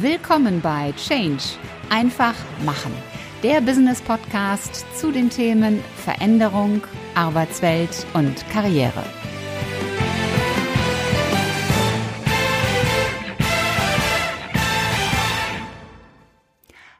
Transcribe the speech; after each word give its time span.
Willkommen 0.00 0.60
bei 0.60 0.92
Change. 0.92 1.42
Einfach 1.88 2.34
machen. 2.66 2.92
Der 3.42 3.62
Business 3.62 4.02
Podcast 4.02 4.84
zu 4.94 5.10
den 5.10 5.30
Themen 5.30 5.82
Veränderung, 6.04 6.82
Arbeitswelt 7.14 8.06
und 8.12 8.46
Karriere. 8.50 9.02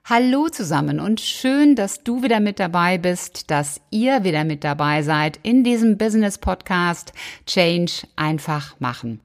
Hallo 0.07 0.49
zusammen 0.49 0.99
und 0.99 1.21
schön, 1.21 1.75
dass 1.75 2.03
du 2.03 2.23
wieder 2.23 2.41
mit 2.41 2.59
dabei 2.59 2.97
bist, 2.97 3.51
dass 3.51 3.83
ihr 3.91 4.25
wieder 4.25 4.45
mit 4.45 4.65
dabei 4.65 5.03
seid 5.03 5.39
in 5.43 5.65
diesem 5.65 5.99
Business 5.99 6.39
Podcast 6.39 7.13
Change 7.45 8.07
einfach 8.17 8.81
machen. 8.81 9.21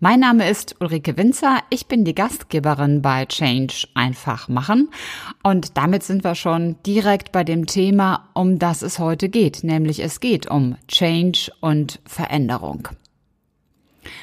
Mein 0.00 0.20
Name 0.20 0.50
ist 0.50 0.74
Ulrike 0.80 1.16
Winzer. 1.16 1.60
Ich 1.70 1.86
bin 1.86 2.04
die 2.04 2.14
Gastgeberin 2.14 3.02
bei 3.02 3.24
Change 3.26 3.86
einfach 3.94 4.48
machen. 4.48 4.90
Und 5.42 5.76
damit 5.76 6.02
sind 6.02 6.24
wir 6.24 6.34
schon 6.34 6.76
direkt 6.84 7.30
bei 7.30 7.44
dem 7.44 7.66
Thema, 7.66 8.28
um 8.34 8.58
das 8.58 8.82
es 8.82 8.98
heute 8.98 9.28
geht. 9.28 9.62
Nämlich 9.62 10.00
es 10.00 10.18
geht 10.20 10.50
um 10.50 10.76
Change 10.88 11.52
und 11.60 12.00
Veränderung. 12.04 12.88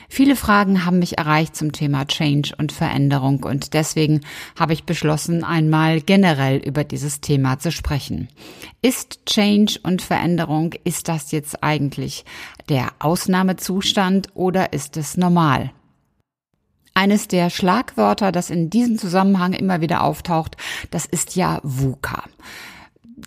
Viele 0.10 0.36
Fragen 0.36 0.86
haben 0.86 1.00
mich 1.00 1.18
erreicht 1.18 1.56
zum 1.56 1.72
Thema 1.72 2.06
Change 2.06 2.54
und 2.58 2.72
Veränderung 2.72 3.44
und 3.44 3.74
deswegen 3.74 4.22
habe 4.58 4.74
ich 4.74 4.84
beschlossen, 4.84 5.44
einmal 5.44 6.02
generell 6.02 6.58
über 6.58 6.84
dieses 6.84 7.22
Thema 7.22 7.60
zu 7.60 7.72
sprechen. 7.72 8.30
Ist 8.82 9.26
Change 9.26 9.80
und 9.84 10.02
Veränderung, 10.02 10.74
ist 10.84 11.08
das 11.08 11.32
jetzt 11.32 11.64
eigentlich 11.64 12.26
der 12.68 12.90
Ausnahmezustand 13.00 14.30
oder 14.34 14.74
ist 14.74 14.98
es 14.98 15.18
normal? 15.18 15.72
Eines 16.94 17.28
der 17.30 17.50
Schlagwörter, 17.50 18.32
das 18.32 18.50
in 18.50 18.70
diesem 18.70 18.98
Zusammenhang 18.98 19.54
immer 19.54 19.80
wieder 19.80 20.04
auftaucht, 20.04 20.58
das 20.92 21.06
ist 21.06 21.36
ja 21.36 21.62
VUCA. 21.64 22.24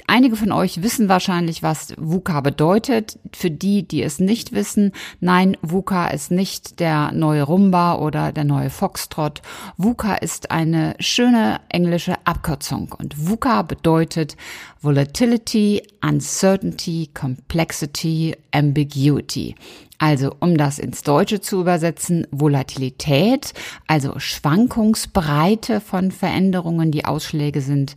Einige 0.07 0.37
von 0.37 0.53
euch 0.53 0.83
wissen 0.83 1.09
wahrscheinlich, 1.09 1.63
was 1.63 1.95
VUCA 1.99 2.41
bedeutet. 2.41 3.19
Für 3.33 3.51
die, 3.51 3.83
die 3.83 4.03
es 4.03 4.19
nicht 4.19 4.53
wissen, 4.53 4.93
nein, 5.21 5.57
VUCA 5.63 6.09
ist 6.09 6.31
nicht 6.31 6.81
der 6.81 7.13
neue 7.13 7.43
Rumba 7.43 7.97
oder 7.97 8.33
der 8.33 8.45
neue 8.45 8.71
Foxtrot. 8.71 9.43
VUCA 9.77 10.15
ist 10.17 10.51
eine 10.51 10.95
schöne 11.01 11.61
englische 11.69 12.15
Abkürzung 12.25 12.95
und 12.97 13.29
VUCA 13.29 13.63
bedeutet 13.63 14.37
Volatility, 14.81 15.83
Uncertainty, 16.03 17.11
Complexity, 17.15 18.37
Ambiguity. 18.53 19.55
Also 20.03 20.35
um 20.41 20.57
das 20.57 20.81
ins 20.81 21.05
Deutsche 21.05 21.41
zu 21.41 21.61
übersetzen, 21.61 22.27
Volatilität, 22.33 23.53
also 23.87 24.19
Schwankungsbreite 24.19 25.81
von 25.81 26.11
Veränderungen. 26.11 26.91
Die 26.91 27.05
Ausschläge 27.05 27.61
sind, 27.61 27.95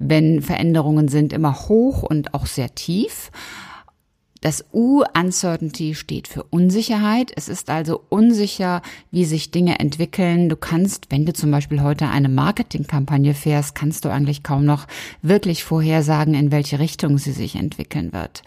wenn 0.00 0.42
Veränderungen 0.42 1.06
sind, 1.06 1.32
immer 1.32 1.68
hoch 1.68 2.02
und 2.02 2.34
auch 2.34 2.46
sehr 2.46 2.74
tief. 2.74 3.30
Das 4.44 4.62
U 4.74 5.02
Uncertainty 5.18 5.94
steht 5.94 6.28
für 6.28 6.42
Unsicherheit. 6.42 7.32
Es 7.34 7.48
ist 7.48 7.70
also 7.70 8.02
unsicher, 8.10 8.82
wie 9.10 9.24
sich 9.24 9.50
Dinge 9.50 9.78
entwickeln. 9.80 10.50
Du 10.50 10.56
kannst, 10.56 11.06
wenn 11.08 11.24
du 11.24 11.32
zum 11.32 11.50
Beispiel 11.50 11.80
heute 11.80 12.08
eine 12.08 12.28
Marketingkampagne 12.28 13.32
fährst, 13.32 13.74
kannst 13.74 14.04
du 14.04 14.10
eigentlich 14.10 14.42
kaum 14.42 14.66
noch 14.66 14.86
wirklich 15.22 15.64
vorhersagen, 15.64 16.34
in 16.34 16.52
welche 16.52 16.78
Richtung 16.78 17.16
sie 17.16 17.32
sich 17.32 17.56
entwickeln 17.56 18.12
wird. 18.12 18.42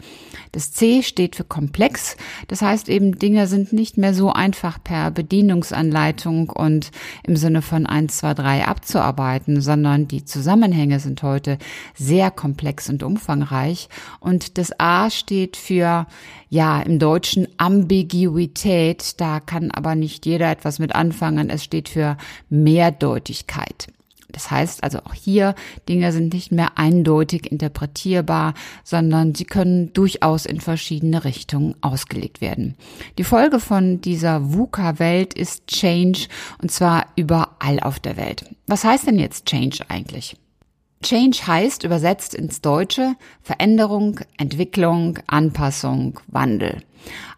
Das 0.52 0.72
C 0.72 1.02
steht 1.02 1.36
für 1.36 1.44
komplex. 1.44 2.16
Das 2.48 2.62
heißt 2.62 2.90
eben, 2.90 3.18
Dinge 3.18 3.48
sind 3.48 3.74
nicht 3.74 3.98
mehr 3.98 4.14
so 4.14 4.32
einfach 4.32 4.78
per 4.84 5.10
Bedienungsanleitung 5.10 6.52
und 6.52 6.92
im 7.24 7.38
Sinne 7.38 7.64
von 7.64 7.88
1, 7.88 8.18
2, 8.18 8.36
3 8.36 8.66
abzuarbeiten, 8.68 9.62
sondern 9.62 10.08
die 10.08 10.24
Zusammenhänge 10.24 11.00
sind 11.00 11.24
heute 11.24 11.58
sehr 11.96 12.30
komplex 12.30 12.88
und 12.88 13.02
umfangreich. 13.02 13.90
Und 14.20 14.60
das 14.60 14.80
A 14.80 15.10
steht 15.10 15.58
für 15.58 15.87
für, 15.88 16.08
ja, 16.50 16.82
im 16.82 17.00
Deutschen 17.00 17.48
Ambiguität. 17.58 19.20
Da 19.20 19.40
kann 19.40 19.72
aber 19.72 19.96
nicht 19.96 20.26
jeder 20.26 20.52
etwas 20.52 20.80
mit 20.80 20.96
anfangen. 20.96 21.50
Es 21.50 21.64
steht 21.64 21.90
für 21.90 22.18
Mehrdeutigkeit. 22.50 23.88
Das 24.30 24.52
heißt 24.52 24.84
also 24.84 25.00
auch 25.00 25.14
hier, 25.14 25.56
Dinge 25.88 26.12
sind 26.12 26.34
nicht 26.34 26.52
mehr 26.52 26.78
eindeutig 26.78 27.50
interpretierbar, 27.50 28.54
sondern 28.84 29.34
sie 29.34 29.46
können 29.46 29.94
durchaus 29.94 30.46
in 30.46 30.60
verschiedene 30.60 31.24
Richtungen 31.24 31.76
ausgelegt 31.80 32.42
werden. 32.42 32.76
Die 33.18 33.24
Folge 33.24 33.62
von 33.62 34.02
dieser 34.02 34.54
VUCA-Welt 34.54 35.34
ist 35.34 35.68
Change 35.68 36.28
und 36.62 36.72
zwar 36.72 37.06
überall 37.16 37.80
auf 37.80 38.00
der 38.00 38.18
Welt. 38.18 38.44
Was 38.68 38.84
heißt 38.84 39.08
denn 39.08 39.18
jetzt 39.18 39.46
Change 39.46 39.86
eigentlich? 39.88 40.36
Change 41.04 41.46
heißt 41.46 41.84
übersetzt 41.84 42.34
ins 42.34 42.62
Deutsche 42.62 43.16
Veränderung, 43.42 44.20
Entwicklung, 44.38 45.20
Anpassung, 45.28 46.20
Wandel. 46.28 46.82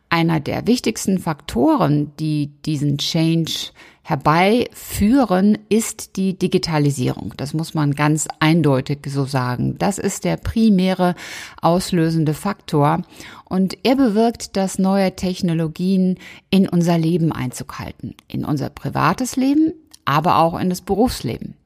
Einer 0.09 0.39
der 0.39 0.65
wichtigsten 0.65 1.19
Faktoren, 1.19 2.11
die 2.19 2.51
diesen 2.65 2.97
Change 2.97 3.71
herbeiführen, 4.01 5.59
ist 5.69 6.15
die 6.15 6.35
Digitalisierung. 6.35 7.35
Das 7.37 7.53
muss 7.53 7.75
man 7.75 7.93
ganz 7.93 8.27
eindeutig 8.39 8.99
so 9.07 9.25
sagen. 9.25 9.77
Das 9.77 9.99
ist 9.99 10.23
der 10.23 10.37
primäre 10.37 11.13
auslösende 11.61 12.33
Faktor 12.33 13.03
und 13.45 13.77
er 13.83 13.95
bewirkt, 13.95 14.57
dass 14.57 14.79
neue 14.79 15.15
Technologien 15.15 16.17
in 16.49 16.67
unser 16.67 16.97
Leben 16.97 17.31
Einzug 17.31 17.77
halten, 17.77 18.15
in 18.27 18.45
unser 18.45 18.71
privates 18.71 19.35
Leben, 19.35 19.73
aber 20.05 20.39
auch 20.39 20.59
in 20.59 20.71
das 20.71 20.81
Berufsleben. 20.81 21.58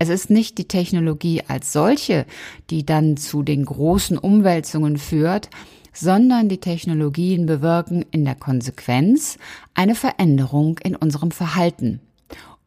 Es 0.00 0.08
ist 0.08 0.30
nicht 0.30 0.58
die 0.58 0.68
Technologie 0.68 1.42
als 1.48 1.72
solche, 1.72 2.24
die 2.70 2.86
dann 2.86 3.16
zu 3.16 3.42
den 3.42 3.64
großen 3.64 4.16
Umwälzungen 4.16 4.96
führt, 4.96 5.50
sondern 5.92 6.48
die 6.48 6.60
Technologien 6.60 7.46
bewirken 7.46 8.04
in 8.12 8.24
der 8.24 8.36
Konsequenz 8.36 9.38
eine 9.74 9.96
Veränderung 9.96 10.78
in 10.78 10.94
unserem 10.94 11.32
Verhalten 11.32 12.00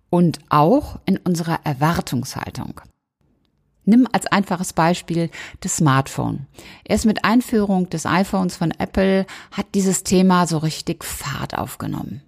und 0.09 0.39
auch 0.49 0.99
in 1.05 1.15
unserer 1.15 1.61
Erwartungshaltung. 1.63 2.81
Nimm 3.85 4.09
als 4.11 4.27
einfaches 4.27 4.73
Beispiel 4.73 5.29
das 5.61 5.77
Smartphone. 5.77 6.47
Erst 6.83 7.05
mit 7.05 7.23
Einführung 7.23 7.89
des 7.89 8.05
iPhones 8.05 8.57
von 8.57 8.71
Apple 8.71 9.25
hat 9.51 9.67
dieses 9.73 10.03
Thema 10.03 10.47
so 10.47 10.57
richtig 10.57 11.05
Fahrt 11.05 11.57
aufgenommen. 11.57 12.21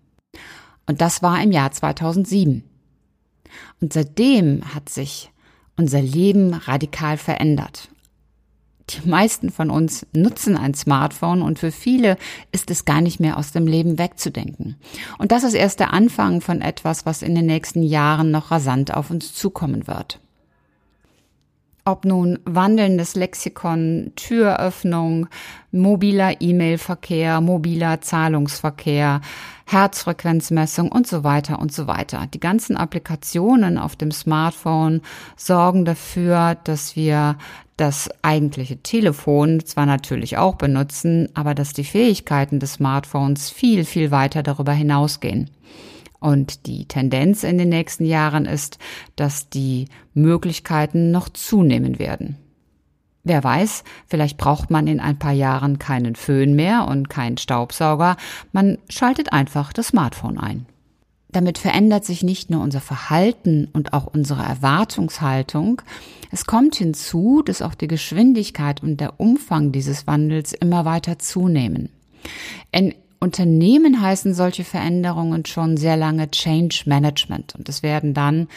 Und 0.88 1.02
das 1.02 1.22
war 1.22 1.44
im 1.44 1.52
Jahr 1.52 1.72
2007. 1.72 2.64
Und 3.82 3.94
seitdem 3.94 4.74
hat 4.74 4.90
sich 4.90 5.32
unser 5.76 6.02
Leben 6.02 6.54
radikal 6.54 7.18
verändert. 7.18 7.90
Die 8.90 9.08
meisten 9.08 9.50
von 9.50 9.70
uns 9.70 10.06
nutzen 10.14 10.58
ein 10.58 10.74
Smartphone 10.74 11.42
und 11.42 11.58
für 11.58 11.72
viele 11.72 12.18
ist 12.52 12.70
es 12.70 12.86
gar 12.86 13.02
nicht 13.02 13.20
mehr 13.20 13.38
aus 13.38 13.52
dem 13.52 13.66
Leben 13.66 13.98
wegzudenken. 13.98 14.76
Und 15.18 15.32
das 15.32 15.44
ist 15.44 15.54
erst 15.54 15.80
der 15.80 15.94
Anfang 15.94 16.42
von 16.42 16.62
etwas, 16.62 17.06
was 17.06 17.22
in 17.22 17.34
den 17.34 17.46
nächsten 17.46 17.82
Jahren 17.82 18.30
noch 18.30 18.52
rasant 18.52 18.94
auf 18.94 19.10
uns 19.10 19.34
zukommen 19.34 19.88
wird. 19.88 20.20
Ob 21.86 22.06
nun 22.06 22.40
wandelndes 22.46 23.16
Lexikon, 23.16 24.14
Türöffnung, 24.16 25.28
mobiler 25.72 26.40
E-Mail-Verkehr, 26.40 27.42
mobiler 27.42 28.00
Zahlungsverkehr, 28.00 29.20
Herzfrequenzmessung 29.66 30.90
und 30.90 31.08
so 31.08 31.26
weiter 31.26 31.60
und 31.60 31.74
so 31.74 31.86
weiter. 31.88 32.28
Die 32.34 32.40
ganzen 32.40 32.78
Applikationen 32.78 33.78
auf 33.78 33.98
dem 33.98 34.12
Smartphone 34.12 35.02
sorgen 35.36 35.84
dafür, 35.84 36.56
dass 36.64 36.96
wir 36.96 37.38
das 37.78 38.10
eigentliche 38.22 38.78
Telefon 38.78 39.66
zwar 39.66 39.86
natürlich 39.86 40.38
auch 40.38 40.56
benutzen, 40.56 41.30
aber 41.34 41.56
dass 41.56 41.74
die 41.74 41.84
Fähigkeiten 41.84 42.60
des 42.60 42.74
Smartphones 42.74 43.50
viel, 43.50 43.86
viel 43.86 44.12
weiter 44.12 44.44
darüber 44.44 44.74
hinausgehen. 44.74 45.50
Und 46.20 46.68
die 46.68 46.86
Tendenz 46.86 47.44
in 47.44 47.58
den 47.58 47.70
nächsten 47.70 48.06
Jahren 48.06 48.46
ist, 48.46 48.78
dass 49.16 49.50
die 49.50 49.88
Möglichkeiten 50.14 51.12
noch 51.12 51.30
zunehmen 51.30 52.00
werden. 52.00 52.38
Wer 53.26 53.44
weiß, 53.44 53.84
vielleicht 54.08 54.38
braucht 54.38 54.70
man 54.70 54.88
in 54.88 55.00
ein 55.00 55.18
paar 55.18 55.32
Jahren 55.32 55.80
keinen 55.80 56.16
Föhn 56.16 56.56
mehr 56.56 56.88
und 56.88 57.10
keinen 57.10 57.38
Staubsauger, 57.38 58.18
man 58.52 58.78
schaltet 58.90 59.32
einfach 59.32 59.74
das 59.74 59.88
Smartphone 59.88 60.38
ein. 60.38 60.66
Damit 61.34 61.58
verändert 61.58 62.06
sich 62.06 62.24
nicht 62.24 62.50
nur 62.50 62.62
unser 62.62 62.80
Verhalten 62.80 63.68
und 63.74 63.92
auch 63.92 64.06
unsere 64.06 64.44
Erwartungshaltung, 64.44 65.82
es 66.32 66.46
kommt 66.46 66.76
hinzu, 66.76 67.44
dass 67.46 67.62
auch 67.62 67.76
die 67.76 67.88
Geschwindigkeit 67.88 68.82
und 68.82 69.00
der 69.00 69.20
Umfang 69.20 69.72
dieses 69.72 70.08
Wandels 70.08 70.54
immer 70.54 70.84
weiter 70.84 71.20
zunehmen. 71.20 71.90
In 72.72 72.96
Unternehmen 73.20 74.02
heißen 74.02 74.34
solche 74.34 74.64
Veränderungen 74.64 75.46
schon 75.46 75.78
sehr 75.78 75.96
lange 75.96 76.32
Change 76.32 76.84
Management 76.88 77.56
und 77.56 77.70
es 77.70 77.84
werden 77.84 78.14
dann 78.14 78.48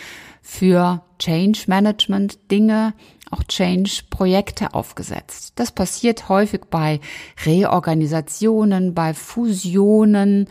für 0.43 1.03
Change 1.19 1.65
Management 1.67 2.51
Dinge, 2.51 2.95
auch 3.31 3.45
Change 3.45 4.05
Projekte 4.09 4.73
aufgesetzt. 4.75 5.53
Das 5.57 5.71
passiert 5.71 6.29
häufig 6.29 6.63
bei 6.71 7.01
Reorganisationen, 7.45 8.95
bei 8.95 9.13
Fusionen, 9.13 10.49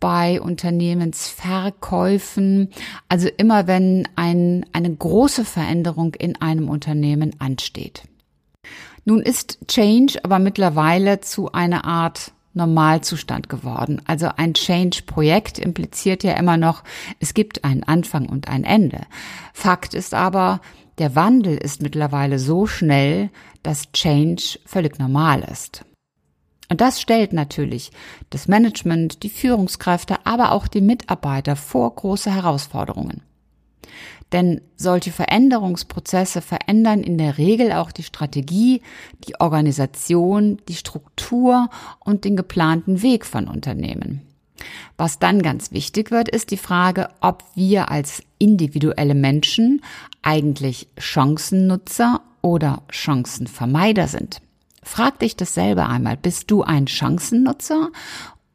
bei 0.00 0.40
Unternehmensverkäufen, 0.40 2.70
also 3.08 3.28
immer 3.36 3.66
wenn 3.66 4.08
ein, 4.16 4.64
eine 4.72 4.94
große 4.94 5.44
Veränderung 5.44 6.14
in 6.14 6.40
einem 6.40 6.68
Unternehmen 6.68 7.34
ansteht. 7.38 8.04
Nun 9.04 9.22
ist 9.22 9.58
Change 9.68 10.18
aber 10.22 10.38
mittlerweile 10.38 11.20
zu 11.20 11.52
einer 11.52 11.84
Art 11.84 12.32
Normalzustand 12.54 13.48
geworden. 13.48 14.02
Also 14.06 14.28
ein 14.36 14.52
Change-Projekt 14.52 15.58
impliziert 15.58 16.24
ja 16.24 16.34
immer 16.34 16.56
noch, 16.56 16.82
es 17.20 17.32
gibt 17.32 17.64
einen 17.64 17.84
Anfang 17.84 18.28
und 18.28 18.48
ein 18.48 18.64
Ende. 18.64 19.02
Fakt 19.54 19.94
ist 19.94 20.12
aber, 20.12 20.60
der 20.98 21.14
Wandel 21.14 21.56
ist 21.56 21.80
mittlerweile 21.80 22.38
so 22.38 22.66
schnell, 22.66 23.30
dass 23.62 23.92
Change 23.92 24.58
völlig 24.66 24.98
normal 24.98 25.46
ist. 25.50 25.84
Und 26.68 26.80
das 26.80 27.00
stellt 27.00 27.32
natürlich 27.32 27.90
das 28.30 28.46
Management, 28.46 29.22
die 29.22 29.30
Führungskräfte, 29.30 30.16
aber 30.24 30.52
auch 30.52 30.68
die 30.68 30.82
Mitarbeiter 30.82 31.56
vor 31.56 31.94
große 31.94 32.34
Herausforderungen. 32.34 33.22
Denn 34.32 34.60
solche 34.76 35.10
Veränderungsprozesse 35.10 36.42
verändern 36.42 37.02
in 37.02 37.16
der 37.16 37.38
Regel 37.38 37.72
auch 37.72 37.90
die 37.90 38.02
Strategie, 38.02 38.82
die 39.26 39.40
Organisation, 39.40 40.58
die 40.68 40.74
Struktur 40.74 41.70
und 42.00 42.24
den 42.24 42.36
geplanten 42.36 43.00
Weg 43.00 43.24
von 43.24 43.48
Unternehmen. 43.48 44.22
Was 44.98 45.18
dann 45.18 45.40
ganz 45.40 45.72
wichtig 45.72 46.10
wird, 46.10 46.28
ist 46.28 46.50
die 46.50 46.56
Frage, 46.58 47.08
ob 47.20 47.44
wir 47.54 47.90
als 47.90 48.22
individuelle 48.38 49.14
Menschen 49.14 49.82
eigentlich 50.20 50.88
Chancennutzer 50.98 52.20
oder 52.42 52.82
Chancenvermeider 52.90 54.08
sind. 54.08 54.42
Frag 54.88 55.18
dich 55.18 55.36
das 55.36 55.52
selber 55.52 55.90
einmal. 55.90 56.16
Bist 56.16 56.50
du 56.50 56.62
ein 56.62 56.88
Chancennutzer 56.88 57.90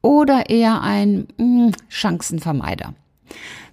oder 0.01 0.50
eher 0.50 0.81
ein 0.81 1.27
mh, 1.38 1.65
hm, 1.68 1.71
Chancenvermeider? 1.89 2.95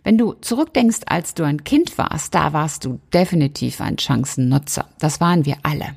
Wenn 0.04 0.18
du 0.18 0.34
zurückdenkst, 0.34 1.00
als 1.06 1.32
du 1.32 1.42
ein 1.44 1.64
Kind 1.64 1.96
warst, 1.96 2.34
da 2.34 2.52
warst 2.52 2.84
du 2.84 3.00
definitiv 3.14 3.80
ein 3.80 3.96
Chancennutzer. 3.98 4.86
Das 4.98 5.22
waren 5.22 5.46
wir 5.46 5.56
alle. 5.62 5.96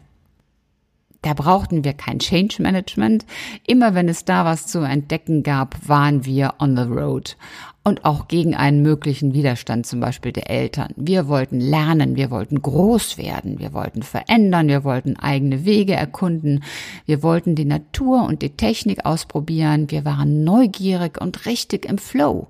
Da 1.24 1.34
brauchten 1.34 1.86
wir 1.86 1.94
kein 1.94 2.20
Change 2.20 2.62
Management. 2.62 3.26
Immer 3.66 3.96
wenn 3.96 4.10
es 4.10 4.26
da 4.26 4.44
was 4.46 4.68
zu 4.68 4.80
entdecken 4.80 5.42
gab, 5.42 5.76
waren 5.88 6.26
wir 6.26 6.56
on 6.60 6.76
the 6.76 6.84
road. 6.84 7.38
Und 7.86 8.06
auch 8.06 8.28
gegen 8.28 8.56
einen 8.56 8.82
möglichen 8.82 9.34
Widerstand 9.34 9.86
zum 9.86 10.00
Beispiel 10.00 10.34
der 10.34 10.50
Eltern. 10.50 10.94
Wir 10.96 11.28
wollten 11.28 11.60
lernen, 11.60 12.16
wir 12.18 12.30
wollten 12.30 12.62
groß 12.62 13.18
werden, 13.18 13.60
wir 13.60 13.74
wollten 13.74 14.04
verändern, 14.04 14.68
wir 14.68 14.84
wollten 14.84 15.18
eigene 15.18 15.66
Wege 15.66 15.94
erkunden, 15.94 16.64
wir 17.06 17.24
wollten 17.24 17.56
die 17.56 17.66
Natur 17.66 18.24
und 18.26 18.42
die 18.42 18.56
Technik 18.56 19.06
ausprobieren, 19.06 19.92
wir 19.92 20.06
waren 20.06 20.44
neugierig 20.44 21.20
und 21.20 21.46
richtig 21.46 21.86
im 21.86 21.98
Flow. 21.98 22.48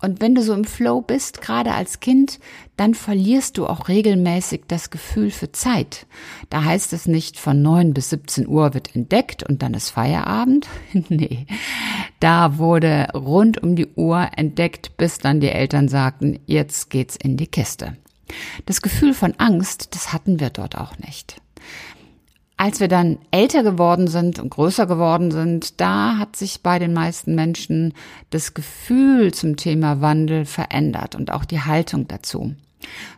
Und 0.00 0.20
wenn 0.20 0.34
du 0.34 0.42
so 0.42 0.54
im 0.54 0.64
Flow 0.64 1.00
bist, 1.02 1.42
gerade 1.42 1.72
als 1.72 2.00
Kind, 2.00 2.40
dann 2.76 2.94
verlierst 2.94 3.58
du 3.58 3.66
auch 3.66 3.88
regelmäßig 3.88 4.62
das 4.66 4.90
Gefühl 4.90 5.30
für 5.30 5.52
Zeit. 5.52 6.06
Da 6.48 6.64
heißt 6.64 6.92
es 6.92 7.06
nicht, 7.06 7.38
von 7.38 7.60
9 7.60 7.92
bis 7.92 8.10
17 8.10 8.48
Uhr 8.48 8.72
wird 8.72 8.96
entdeckt 8.96 9.42
und 9.42 9.62
dann 9.62 9.74
ist 9.74 9.90
Feierabend. 9.90 10.66
nee, 11.08 11.46
da 12.20 12.58
wurde 12.58 13.08
rund 13.14 13.62
um 13.62 13.76
die 13.76 13.88
Uhr 13.94 14.28
entdeckt, 14.36 14.96
bis 14.96 15.18
dann 15.18 15.40
die 15.40 15.50
Eltern 15.50 15.88
sagten, 15.88 16.38
jetzt 16.46 16.90
geht's 16.90 17.16
in 17.16 17.36
die 17.36 17.48
Kiste. 17.48 17.96
Das 18.66 18.80
Gefühl 18.80 19.12
von 19.12 19.34
Angst, 19.38 19.94
das 19.94 20.12
hatten 20.12 20.40
wir 20.40 20.50
dort 20.50 20.78
auch 20.78 20.96
nicht. 20.98 21.36
Als 22.60 22.78
wir 22.78 22.88
dann 22.88 23.16
älter 23.30 23.62
geworden 23.62 24.06
sind 24.06 24.38
und 24.38 24.50
größer 24.50 24.86
geworden 24.86 25.30
sind, 25.30 25.80
da 25.80 26.18
hat 26.18 26.36
sich 26.36 26.62
bei 26.62 26.78
den 26.78 26.92
meisten 26.92 27.34
Menschen 27.34 27.94
das 28.28 28.52
Gefühl 28.52 29.32
zum 29.32 29.56
Thema 29.56 30.02
Wandel 30.02 30.44
verändert 30.44 31.14
und 31.14 31.32
auch 31.32 31.46
die 31.46 31.62
Haltung 31.62 32.06
dazu. 32.06 32.54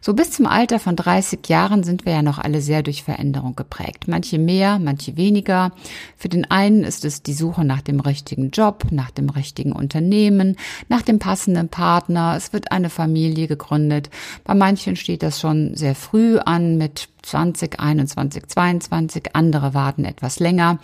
So 0.01 0.15
bis 0.15 0.33
zum 0.33 0.47
Alter 0.47 0.81
von 0.81 0.97
30 0.97 1.49
Jahren 1.49 1.85
sind 1.85 2.05
wir 2.05 2.13
ja 2.13 2.23
noch 2.23 2.39
alle 2.39 2.61
sehr 2.61 2.83
durch 2.83 3.05
Veränderung 3.05 3.55
geprägt. 3.55 4.09
Manche 4.09 4.39
mehr, 4.39 4.79
manche 4.79 5.17
weniger. 5.17 5.73
Für 6.17 6.29
den 6.29 6.51
einen 6.51 6.83
ist 6.83 7.05
es 7.05 7.23
die 7.23 7.35
Suche 7.35 7.65
nach 7.65 7.83
dem 7.83 8.01
richtigen 8.01 8.51
Job, 8.51 8.87
nach 8.91 9.11
dem 9.11 9.29
richtigen 9.29 9.73
Unternehmen, 9.73 10.57
nach 10.89 11.03
dem 11.03 11.19
passenden 11.19 11.69
Partner. 11.69 12.35
Es 12.37 12.53
wird 12.53 12.73
eine 12.73 12.91
Familie 12.91 13.47
gegründet. 13.47 14.11
Bei 14.45 14.55
manchen 14.55 14.97
steht 14.97 15.23
das 15.23 15.41
schon 15.41 15.77
sehr 15.77 15.95
früh 15.95 16.39
an 16.39 16.79
mit 16.79 17.09
20, 17.23 17.79
21, 17.79 18.49
22. 18.49 19.35
Andere 19.35 19.75
warten 19.75 20.05
etwas 20.05 20.41
länger. 20.41 20.79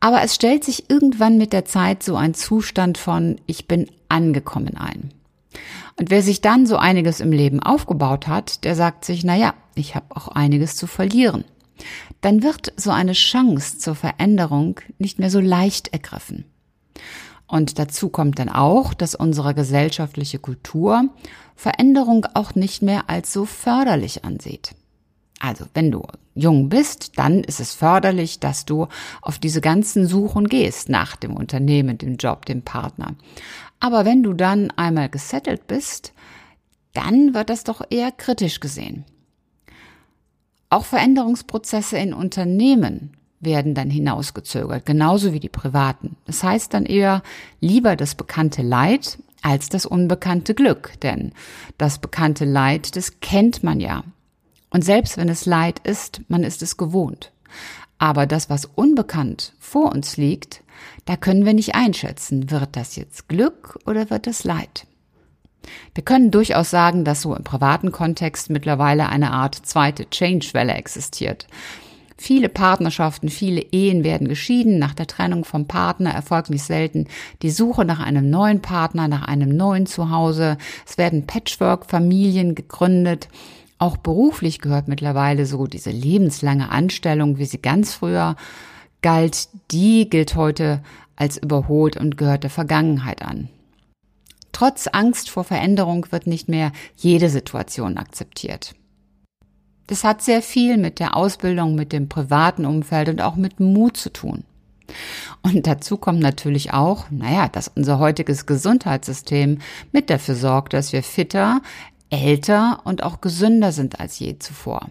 Aber 0.00 0.22
es 0.22 0.34
stellt 0.34 0.64
sich 0.64 0.88
irgendwann 0.88 1.36
mit 1.36 1.52
der 1.52 1.66
Zeit 1.66 2.02
so 2.02 2.16
ein 2.16 2.32
Zustand 2.32 2.96
von 2.96 3.38
ich 3.46 3.68
bin 3.68 3.86
angekommen 4.08 4.78
ein. 4.78 5.12
Und 5.98 6.10
wer 6.10 6.22
sich 6.22 6.40
dann 6.40 6.66
so 6.66 6.76
einiges 6.76 7.20
im 7.20 7.32
Leben 7.32 7.60
aufgebaut 7.60 8.28
hat, 8.28 8.64
der 8.64 8.74
sagt 8.74 9.04
sich, 9.04 9.24
na 9.24 9.36
ja, 9.36 9.54
ich 9.74 9.94
habe 9.94 10.06
auch 10.10 10.28
einiges 10.28 10.76
zu 10.76 10.86
verlieren. 10.86 11.44
Dann 12.20 12.42
wird 12.42 12.72
so 12.76 12.90
eine 12.90 13.12
Chance 13.12 13.78
zur 13.78 13.94
Veränderung 13.94 14.80
nicht 14.98 15.18
mehr 15.18 15.30
so 15.30 15.40
leicht 15.40 15.88
ergriffen. 15.88 16.44
Und 17.46 17.78
dazu 17.78 18.10
kommt 18.10 18.38
dann 18.38 18.48
auch, 18.48 18.94
dass 18.94 19.14
unsere 19.14 19.54
gesellschaftliche 19.54 20.38
Kultur 20.38 21.08
Veränderung 21.56 22.26
auch 22.34 22.54
nicht 22.54 22.80
mehr 22.80 23.10
als 23.10 23.32
so 23.32 23.44
förderlich 23.44 24.24
ansieht. 24.24 24.74
Also, 25.40 25.64
wenn 25.72 25.90
du 25.90 26.06
jung 26.34 26.68
bist, 26.68 27.18
dann 27.18 27.42
ist 27.42 27.60
es 27.60 27.74
förderlich, 27.74 28.38
dass 28.40 28.66
du 28.66 28.86
auf 29.22 29.38
diese 29.38 29.62
ganzen 29.62 30.06
Suchen 30.06 30.48
gehst 30.48 30.90
nach 30.90 31.16
dem 31.16 31.34
Unternehmen, 31.34 31.98
dem 31.98 32.16
Job, 32.16 32.44
dem 32.44 32.62
Partner. 32.62 33.14
Aber 33.80 34.04
wenn 34.04 34.22
du 34.22 34.34
dann 34.34 34.70
einmal 34.72 35.08
gesettelt 35.08 35.66
bist, 35.66 36.12
dann 36.92 37.32
wird 37.34 37.48
das 37.48 37.64
doch 37.64 37.80
eher 37.88 38.12
kritisch 38.12 38.60
gesehen. 38.60 39.06
Auch 40.68 40.84
Veränderungsprozesse 40.84 41.96
in 41.96 42.12
Unternehmen 42.12 43.16
werden 43.40 43.74
dann 43.74 43.88
hinausgezögert, 43.88 44.84
genauso 44.84 45.32
wie 45.32 45.40
die 45.40 45.48
privaten. 45.48 46.16
Das 46.26 46.42
heißt 46.44 46.74
dann 46.74 46.84
eher 46.84 47.22
lieber 47.60 47.96
das 47.96 48.14
bekannte 48.14 48.60
Leid 48.60 49.18
als 49.40 49.70
das 49.70 49.86
unbekannte 49.86 50.54
Glück, 50.54 51.00
denn 51.00 51.32
das 51.78 51.98
bekannte 51.98 52.44
Leid, 52.44 52.94
das 52.94 53.20
kennt 53.20 53.64
man 53.64 53.80
ja. 53.80 54.04
Und 54.70 54.84
selbst 54.84 55.16
wenn 55.16 55.28
es 55.28 55.46
Leid 55.46 55.80
ist, 55.80 56.22
man 56.28 56.44
ist 56.44 56.62
es 56.62 56.76
gewohnt. 56.76 57.32
Aber 57.98 58.26
das, 58.26 58.48
was 58.48 58.64
unbekannt 58.64 59.52
vor 59.58 59.92
uns 59.92 60.16
liegt, 60.16 60.62
da 61.04 61.16
können 61.16 61.44
wir 61.44 61.52
nicht 61.52 61.74
einschätzen, 61.74 62.50
wird 62.50 62.70
das 62.72 62.96
jetzt 62.96 63.28
Glück 63.28 63.78
oder 63.84 64.10
wird 64.10 64.26
es 64.26 64.44
Leid. 64.44 64.86
Wir 65.94 66.04
können 66.04 66.30
durchaus 66.30 66.70
sagen, 66.70 67.04
dass 67.04 67.22
so 67.22 67.34
im 67.34 67.44
privaten 67.44 67.92
Kontext 67.92 68.48
mittlerweile 68.48 69.08
eine 69.08 69.32
Art 69.32 69.54
zweite 69.54 70.08
Change-Welle 70.08 70.72
existiert. 70.72 71.46
Viele 72.16 72.50
Partnerschaften, 72.50 73.30
viele 73.30 73.62
Ehen 73.72 74.04
werden 74.04 74.28
geschieden. 74.28 74.78
Nach 74.78 74.92
der 74.92 75.06
Trennung 75.06 75.44
vom 75.44 75.66
Partner 75.66 76.10
erfolgt 76.10 76.50
nicht 76.50 76.64
selten 76.64 77.06
die 77.40 77.50
Suche 77.50 77.86
nach 77.86 77.98
einem 77.98 78.28
neuen 78.28 78.60
Partner, 78.60 79.08
nach 79.08 79.22
einem 79.22 79.48
neuen 79.48 79.86
Zuhause. 79.86 80.58
Es 80.86 80.98
werden 80.98 81.26
Patchwork-Familien 81.26 82.54
gegründet. 82.54 83.28
Auch 83.80 83.96
beruflich 83.96 84.58
gehört 84.58 84.88
mittlerweile 84.88 85.46
so 85.46 85.66
diese 85.66 85.90
lebenslange 85.90 86.70
Anstellung, 86.70 87.38
wie 87.38 87.46
sie 87.46 87.62
ganz 87.62 87.94
früher 87.94 88.36
galt, 89.00 89.48
die 89.70 90.10
gilt 90.10 90.36
heute 90.36 90.82
als 91.16 91.38
überholt 91.38 91.96
und 91.96 92.18
gehört 92.18 92.42
der 92.42 92.50
Vergangenheit 92.50 93.22
an. 93.22 93.48
Trotz 94.52 94.86
Angst 94.86 95.30
vor 95.30 95.44
Veränderung 95.44 96.06
wird 96.10 96.26
nicht 96.26 96.46
mehr 96.46 96.72
jede 96.94 97.30
Situation 97.30 97.96
akzeptiert. 97.96 98.74
Das 99.86 100.04
hat 100.04 100.20
sehr 100.20 100.42
viel 100.42 100.76
mit 100.76 101.00
der 101.00 101.16
Ausbildung, 101.16 101.74
mit 101.74 101.94
dem 101.94 102.10
privaten 102.10 102.66
Umfeld 102.66 103.08
und 103.08 103.22
auch 103.22 103.36
mit 103.36 103.60
Mut 103.60 103.96
zu 103.96 104.12
tun. 104.12 104.44
Und 105.42 105.66
dazu 105.66 105.96
kommt 105.96 106.20
natürlich 106.20 106.72
auch, 106.72 107.06
naja, 107.10 107.48
dass 107.48 107.68
unser 107.68 107.98
heutiges 107.98 108.46
Gesundheitssystem 108.46 109.58
mit 109.92 110.10
dafür 110.10 110.34
sorgt, 110.34 110.74
dass 110.74 110.92
wir 110.92 111.02
fitter, 111.02 111.62
älter 112.10 112.80
und 112.84 113.02
auch 113.02 113.20
gesünder 113.20 113.72
sind 113.72 114.00
als 114.00 114.18
je 114.18 114.38
zuvor. 114.38 114.88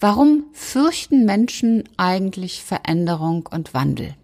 Warum 0.00 0.44
fürchten 0.52 1.24
Menschen 1.24 1.84
eigentlich 1.96 2.62
Veränderung 2.64 3.48
und 3.50 3.74
Wandel? 3.74 4.14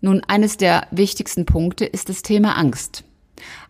Nun, 0.00 0.22
eines 0.28 0.56
der 0.56 0.86
wichtigsten 0.90 1.46
Punkte 1.46 1.84
ist 1.84 2.08
das 2.08 2.22
Thema 2.22 2.56
Angst. 2.56 3.02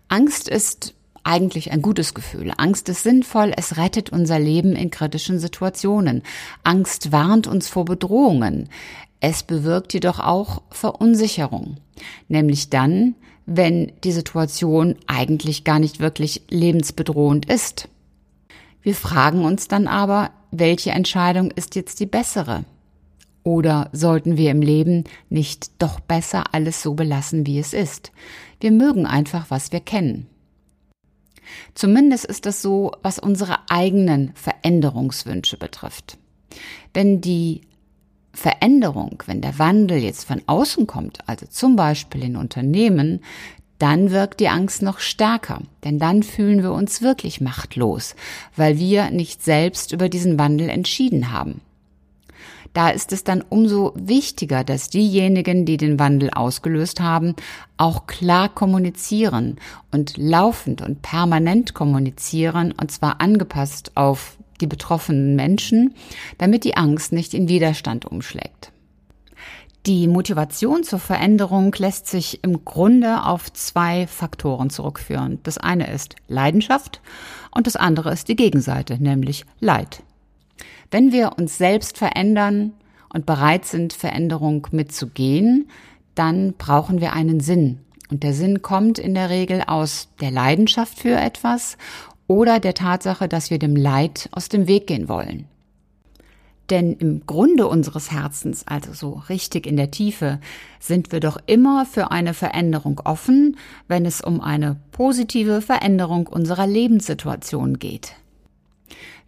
Angst 0.09 0.49
ist 0.49 0.95
eigentlich 1.25 1.73
ein 1.73 1.83
gutes 1.83 2.15
Gefühl. 2.15 2.53
Angst 2.57 2.89
ist 2.89 3.03
sinnvoll, 3.03 3.53
es 3.57 3.77
rettet 3.77 4.11
unser 4.11 4.39
Leben 4.39 4.77
in 4.77 4.91
kritischen 4.91 5.39
Situationen. 5.41 6.23
Angst 6.63 7.11
warnt 7.11 7.47
uns 7.47 7.69
vor 7.69 7.85
Bedrohungen. 7.85 8.69
Es 9.21 9.43
bewirkt 9.43 9.95
jedoch 9.95 10.21
auch 10.21 10.63
Verunsicherung, 10.71 11.79
nämlich 12.29 12.71
dann, 12.71 13.15
wenn 13.47 13.93
die 14.03 14.13
Situation 14.13 14.97
eigentlich 15.07 15.65
gar 15.65 15.79
nicht 15.79 16.01
wirklich 16.01 16.43
lebensbedrohend 16.51 17.47
ist. 17.47 17.89
Wir 18.83 18.95
fragen 18.95 19.45
uns 19.45 19.69
dann 19.69 19.87
aber, 19.87 20.31
welche 20.51 20.91
Entscheidung 20.91 21.51
ist 21.53 21.75
jetzt 21.77 22.01
die 22.01 22.07
bessere? 22.07 22.65
Oder 23.45 23.91
sollten 23.93 24.37
wir 24.37 24.51
im 24.51 24.61
Leben 24.61 25.05
nicht 25.29 25.71
doch 25.79 26.01
besser 26.01 26.53
alles 26.53 26.83
so 26.83 26.95
belassen, 26.95 27.47
wie 27.47 27.61
es 27.61 27.73
ist? 27.73 28.11
Wir 28.61 28.73
mögen 28.73 29.07
einfach, 29.07 29.47
was 29.51 29.71
wir 29.71 29.81
kennen. 29.81 30.27
Zumindest 31.75 32.25
ist 32.25 32.47
das 32.47 32.61
so, 32.61 32.91
was 33.03 33.21
unsere 33.21 33.59
eigenen 33.71 34.33
Veränderungswünsche 34.35 35.57
betrifft. 35.57 36.19
Wenn 36.93 37.21
die 37.21 37.61
Veränderung, 38.37 39.23
wenn 39.27 39.41
der 39.41 39.59
Wandel 39.59 39.99
jetzt 39.99 40.25
von 40.25 40.43
außen 40.47 40.87
kommt, 40.87 41.19
also 41.27 41.47
zum 41.47 41.75
Beispiel 41.75 42.23
in 42.23 42.37
Unternehmen, 42.37 43.21
dann 43.79 44.11
wirkt 44.11 44.41
die 44.41 44.49
Angst 44.49 44.83
noch 44.83 45.01
stärker, 45.01 45.61
denn 45.85 45.99
dann 45.99 46.23
fühlen 46.23 46.63
wir 46.63 46.73
uns 46.73 47.03
wirklich 47.03 47.41
machtlos, 47.41 48.15
weil 48.55 48.79
wir 48.79 49.11
nicht 49.11 49.43
selbst 49.43 49.93
über 49.93 50.09
diesen 50.09 50.39
Wandel 50.39 50.69
entschieden 50.69 51.33
haben. 51.33 51.61
Da 52.73 52.91
ist 52.91 53.13
es 53.13 53.25
dann 53.25 53.43
umso 53.49 53.95
wichtiger, 53.97 54.63
dass 54.63 54.91
diejenigen, 54.91 55.65
die 55.65 55.79
den 55.79 55.99
Wandel 55.99 56.29
ausgelöst 56.29 57.01
haben, 57.01 57.35
auch 57.79 58.07
klar 58.07 58.51
kommunizieren 58.51 59.57
und 59.93 60.19
laufend 60.19 60.83
und 60.83 61.01
permanent 61.01 61.73
kommunizieren, 61.73 62.73
und 62.79 62.91
zwar 62.91 63.23
angepasst 63.23 63.93
auf 63.95 64.37
die 64.61 64.67
betroffenen 64.67 65.37
Menschen, 65.37 65.95
damit 66.39 66.65
die 66.65 66.77
Angst 66.77 67.13
nicht 67.13 67.35
in 67.35 67.49
Widerstand 67.49 68.05
umschlägt. 68.05 68.73
Die 69.87 70.09
Motivation 70.09 70.83
zur 70.83 70.99
Veränderung 70.99 71.73
lässt 71.79 72.09
sich 72.09 72.43
im 72.43 72.65
Grunde 72.65 73.23
auf 73.23 73.53
zwei 73.53 74.09
Faktoren 74.09 74.69
zurückführen. 74.69 75.39
Das 75.45 75.59
eine 75.59 75.89
ist 75.93 76.17
Leidenschaft 76.27 77.01
und 77.53 77.69
das 77.69 77.77
andere 77.77 78.13
ist 78.13 78.27
die 78.27 78.35
Gegenseite, 78.35 79.01
nämlich 79.01 79.45
Leid. 79.61 80.03
Wenn 80.91 81.13
wir 81.13 81.39
uns 81.39 81.57
selbst 81.57 81.99
verändern 81.99 82.73
und 83.13 83.27
bereit 83.27 83.65
sind, 83.65 83.93
Veränderung 83.93 84.67
mitzugehen, 84.73 85.69
dann 86.17 86.55
brauchen 86.55 87.01
wir 87.01 87.13
einen 87.13 87.39
Sinn. 87.39 87.79
Und 88.11 88.23
der 88.23 88.35
Sinn 88.35 88.63
kommt 88.63 88.99
in 88.99 89.15
der 89.15 89.31
Regel 89.31 89.63
aus 89.67 90.09
der 90.21 90.33
Leidenschaft 90.33 90.99
für 90.99 91.17
etwas 91.17 91.77
oder 92.29 92.61
der 92.61 92.75
Tatsache, 92.75 93.29
dass 93.29 93.51
wir 93.51 93.59
dem 93.59 93.77
Leid 93.77 94.29
aus 94.33 94.49
dem 94.49 94.67
Weg 94.67 94.87
gehen 94.87 95.09
wollen. 95.09 95.47
Denn 96.71 96.95
im 96.95 97.25
Grunde 97.27 97.69
unseres 97.69 98.11
Herzens, 98.11 98.67
also 98.67 98.93
so 98.93 99.23
richtig 99.29 99.67
in 99.67 99.77
der 99.77 99.93
Tiefe, 99.93 100.41
sind 100.81 101.13
wir 101.13 101.21
doch 101.21 101.39
immer 101.47 101.87
für 101.87 102.11
eine 102.11 102.35
Veränderung 102.35 103.01
offen, 103.05 103.57
wenn 103.87 104.05
es 104.05 104.21
um 104.21 104.41
eine 104.41 104.77
positive 104.91 105.63
Veränderung 105.63 106.27
unserer 106.27 106.67
Lebenssituation 106.67 107.79
geht. 107.79 108.15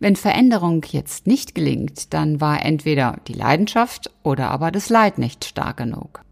Wenn 0.00 0.17
Veränderung 0.17 0.85
jetzt 0.90 1.26
nicht 1.26 1.55
gelingt, 1.55 2.12
dann 2.12 2.40
war 2.40 2.64
entweder 2.64 3.19
die 3.28 3.33
Leidenschaft 3.35 4.11
oder 4.23 4.50
aber 4.50 4.71
das 4.71 4.88
Leid 4.88 5.19
nicht 5.19 5.45
stark 5.45 5.76
genug. 5.76 6.23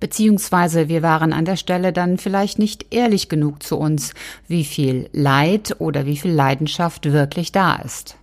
Beziehungsweise 0.00 0.88
wir 0.88 1.02
waren 1.02 1.32
an 1.32 1.44
der 1.44 1.56
Stelle 1.56 1.92
dann 1.92 2.18
vielleicht 2.18 2.58
nicht 2.58 2.86
ehrlich 2.90 3.28
genug 3.28 3.62
zu 3.62 3.76
uns, 3.78 4.14
wie 4.46 4.64
viel 4.64 5.08
Leid 5.12 5.76
oder 5.80 6.06
wie 6.06 6.16
viel 6.16 6.32
Leidenschaft 6.32 7.12
wirklich 7.12 7.52
da 7.52 7.76
ist. 7.76 8.16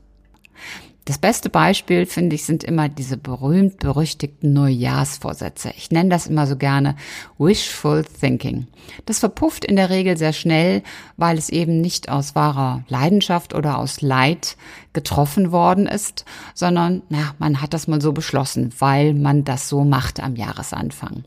Das 1.07 1.19
beste 1.19 1.51
Beispiel, 1.51 2.07
finde 2.07 2.35
ich, 2.35 2.45
sind 2.45 2.63
immer 2.63 2.89
diese 2.89 3.15
berühmt 3.15 3.77
berüchtigten 3.77 4.53
Neujahrsvorsätze. 4.53 5.71
Ich 5.77 5.91
nenne 5.91 6.09
das 6.09 6.25
immer 6.25 6.47
so 6.47 6.55
gerne 6.55 6.95
Wishful 7.37 8.03
Thinking. 8.03 8.65
Das 9.05 9.19
verpufft 9.19 9.65
in 9.65 9.75
der 9.75 9.91
Regel 9.91 10.17
sehr 10.17 10.33
schnell, 10.33 10.81
weil 11.15 11.37
es 11.37 11.49
eben 11.49 11.79
nicht 11.79 12.09
aus 12.09 12.33
wahrer 12.33 12.83
Leidenschaft 12.87 13.53
oder 13.53 13.77
aus 13.77 14.01
Leid 14.01 14.57
getroffen 14.95 15.51
worden 15.51 15.85
ist, 15.85 16.25
sondern 16.55 17.03
na, 17.09 17.35
man 17.37 17.61
hat 17.61 17.75
das 17.75 17.87
mal 17.87 18.01
so 18.01 18.13
beschlossen, 18.13 18.73
weil 18.79 19.13
man 19.13 19.43
das 19.43 19.69
so 19.69 19.83
macht 19.83 20.19
am 20.19 20.35
Jahresanfang. 20.35 21.25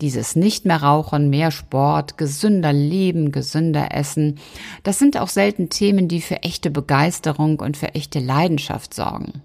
Dieses 0.00 0.36
nicht 0.36 0.64
mehr 0.64 0.82
rauchen, 0.84 1.28
mehr 1.28 1.50
Sport, 1.50 2.18
gesünder 2.18 2.72
Leben, 2.72 3.32
gesünder 3.32 3.92
Essen, 3.92 4.38
das 4.84 5.00
sind 5.00 5.18
auch 5.18 5.28
selten 5.28 5.68
Themen, 5.68 6.06
die 6.06 6.20
für 6.20 6.44
echte 6.44 6.70
Begeisterung 6.70 7.58
und 7.58 7.76
für 7.76 7.96
echte 7.96 8.20
Leidenschaft 8.20 8.94
sorgen. 8.94 9.42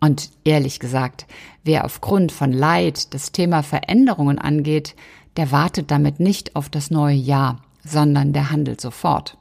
Und 0.00 0.30
ehrlich 0.44 0.80
gesagt, 0.80 1.26
wer 1.64 1.84
aufgrund 1.84 2.32
von 2.32 2.52
Leid 2.52 3.12
das 3.14 3.32
Thema 3.32 3.62
Veränderungen 3.62 4.38
angeht, 4.38 4.94
der 5.36 5.50
wartet 5.50 5.90
damit 5.90 6.20
nicht 6.20 6.56
auf 6.56 6.68
das 6.68 6.90
neue 6.90 7.16
Jahr, 7.16 7.60
sondern 7.84 8.32
der 8.32 8.50
handelt 8.50 8.80
sofort. 8.80 9.36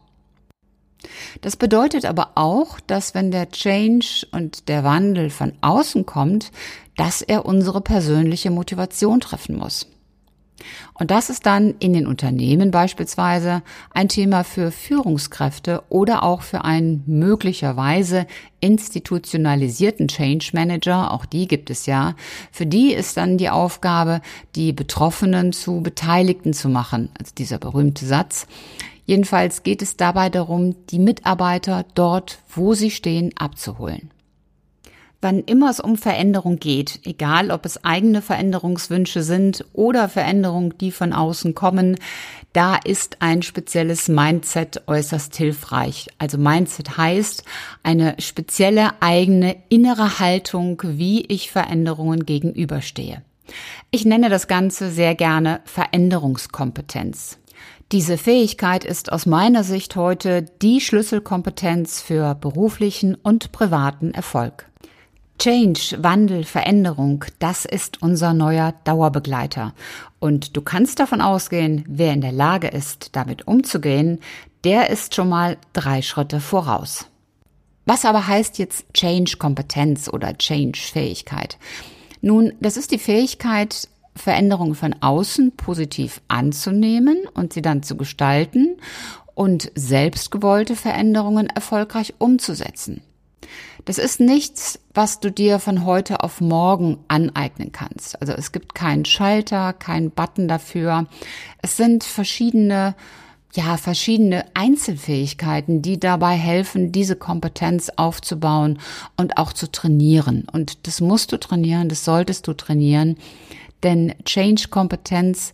Das 1.42 1.56
bedeutet 1.56 2.06
aber 2.06 2.32
auch, 2.36 2.80
dass 2.80 3.14
wenn 3.14 3.32
der 3.32 3.50
Change 3.52 4.28
und 4.32 4.68
der 4.68 4.84
Wandel 4.84 5.30
von 5.30 5.54
außen 5.62 6.06
kommt, 6.06 6.52
dass 6.96 7.22
er 7.22 7.46
unsere 7.46 7.82
persönliche 7.82 8.52
Motivation 8.52 9.20
treffen 9.20 9.58
muss. 9.58 9.88
Und 10.94 11.12
das 11.12 11.30
ist 11.30 11.46
dann 11.46 11.76
in 11.80 11.94
den 11.94 12.08
Unternehmen 12.08 12.72
beispielsweise 12.72 13.64
ein 13.94 14.08
Thema 14.08 14.44
für 14.44 14.72
Führungskräfte 14.72 15.84
oder 15.90 16.24
auch 16.24 16.42
für 16.42 16.64
einen 16.64 17.04
möglicherweise 17.06 18.28
institutionalisierten 18.60 20.08
Change 20.08 20.52
Manager, 20.54 21.12
auch 21.12 21.26
die 21.26 21.48
gibt 21.48 21.70
es 21.70 21.86
ja. 21.86 22.16
Für 22.52 22.66
die 22.66 22.94
ist 22.94 23.18
dann 23.18 23.38
die 23.38 23.50
Aufgabe, 23.50 24.22
die 24.56 24.72
Betroffenen 24.72 25.52
zu 25.52 25.82
Beteiligten 25.82 26.54
zu 26.54 26.70
machen, 26.70 27.10
also 27.20 27.34
dieser 27.38 27.58
berühmte 27.58 28.06
Satz. 28.06 28.48
Jedenfalls 29.06 29.64
geht 29.64 29.82
es 29.82 29.98
dabei 29.98 30.30
darum, 30.30 30.76
die 30.88 31.00
Mitarbeiter 31.00 31.86
dort, 31.94 32.40
wo 32.48 32.74
sie 32.74 32.92
stehen, 32.92 33.32
abzuholen. 33.38 34.12
Wann 35.24 35.40
immer 35.40 35.70
es 35.70 35.80
um 35.80 35.98
Veränderung 35.98 36.60
geht, 36.60 37.00
egal 37.06 37.50
ob 37.50 37.66
es 37.66 37.86
eigene 37.86 38.22
Veränderungswünsche 38.22 39.24
sind 39.24 39.64
oder 39.72 40.10
Veränderungen, 40.10 40.78
die 40.78 40.92
von 40.92 41.14
außen 41.14 41.56
kommen, 41.56 41.98
da 42.52 42.76
ist 42.76 43.22
ein 43.22 43.42
spezielles 43.42 44.10
Mindset 44.10 44.84
äußerst 44.86 45.34
hilfreich. 45.38 46.10
Also 46.18 46.38
Mindset 46.38 46.98
heißt 46.98 47.46
eine 47.84 48.16
spezielle 48.20 49.02
eigene 49.02 49.56
innere 49.70 50.20
Haltung, 50.20 50.82
wie 50.84 51.22
ich 51.22 51.52
Veränderungen 51.52 52.26
gegenüberstehe. 52.26 53.22
Ich 53.92 54.04
nenne 54.04 54.30
das 54.30 54.48
Ganze 54.48 54.92
sehr 54.92 55.16
gerne 55.16 55.62
Veränderungskompetenz. 55.64 57.40
Diese 57.92 58.18
Fähigkeit 58.18 58.86
ist 58.86 59.12
aus 59.12 59.26
meiner 59.26 59.64
Sicht 59.64 59.96
heute 59.96 60.44
die 60.62 60.82
Schlüsselkompetenz 60.82 62.02
für 62.02 62.34
beruflichen 62.34 63.16
und 63.16 63.52
privaten 63.52 64.14
Erfolg. 64.14 64.68
Change, 65.40 65.98
Wandel, 66.00 66.44
Veränderung, 66.44 67.26
das 67.40 67.66
ist 67.66 68.02
unser 68.02 68.34
neuer 68.34 68.74
Dauerbegleiter. 68.84 69.74
Und 70.20 70.56
du 70.56 70.62
kannst 70.62 71.00
davon 71.00 71.22
ausgehen, 71.22 71.84
wer 71.88 72.14
in 72.14 72.22
der 72.22 72.32
Lage 72.32 72.68
ist, 72.68 73.16
damit 73.16 73.48
umzugehen, 73.48 74.20
der 74.64 74.90
ist 74.90 75.16
schon 75.16 75.30
mal 75.30 75.58
drei 75.74 76.02
Schritte 76.02 76.40
voraus. 76.40 77.08
Was 77.86 78.06
aber 78.06 78.28
heißt 78.28 78.58
jetzt 78.60 78.86
Change-Kompetenz 78.94 80.08
oder 80.08 80.38
Change-Fähigkeit? 80.38 81.58
Nun, 82.22 82.54
das 82.62 82.78
ist 82.78 82.92
die 82.92 83.00
Fähigkeit, 83.00 83.90
Veränderungen 84.16 84.76
von 84.76 84.96
außen 85.02 85.54
positiv 85.54 86.22
anzunehmen 86.28 87.18
und 87.34 87.54
sie 87.54 87.62
dann 87.62 87.84
zu 87.84 87.98
gestalten 87.98 88.78
und 89.36 89.72
selbstgewollte 89.76 90.76
Veränderungen 90.76 91.48
erfolgreich 91.48 92.14
umzusetzen. 92.20 93.02
Das 93.86 93.98
ist 93.98 94.20
nichts, 94.20 94.80
was 94.94 95.20
du 95.20 95.32
dir 95.32 95.60
von 95.60 95.86
heute 95.86 96.24
auf 96.24 96.40
morgen 96.40 97.00
aneignen 97.08 97.72
kannst. 97.72 98.22
Also 98.22 98.34
es 98.34 98.52
gibt 98.52 98.76
keinen 98.76 99.04
Schalter, 99.04 99.74
keinen 99.74 100.12
Button 100.12 100.48
dafür. 100.48 101.08
Es 101.62 101.76
sind 101.76 102.04
verschiedene 102.04 102.96
ja, 103.56 103.78
verschiedene 103.78 104.46
Einzelfähigkeiten, 104.56 105.84
die 105.84 106.00
dabei 106.00 106.34
helfen, 106.34 106.92
diese 106.92 107.16
Kompetenz 107.16 107.92
aufzubauen 107.96 108.80
und 109.16 109.38
auch 109.38 109.54
zu 109.54 109.72
trainieren. 109.72 110.48
Und 110.52 110.88
das 110.88 111.02
musst 111.02 111.32
du 111.32 111.38
trainieren, 111.38 111.88
das 111.88 112.04
solltest 112.04 112.48
du 112.48 112.54
trainieren, 112.54 113.18
denn 113.84 114.14
Change-Kompetenz 114.26 115.54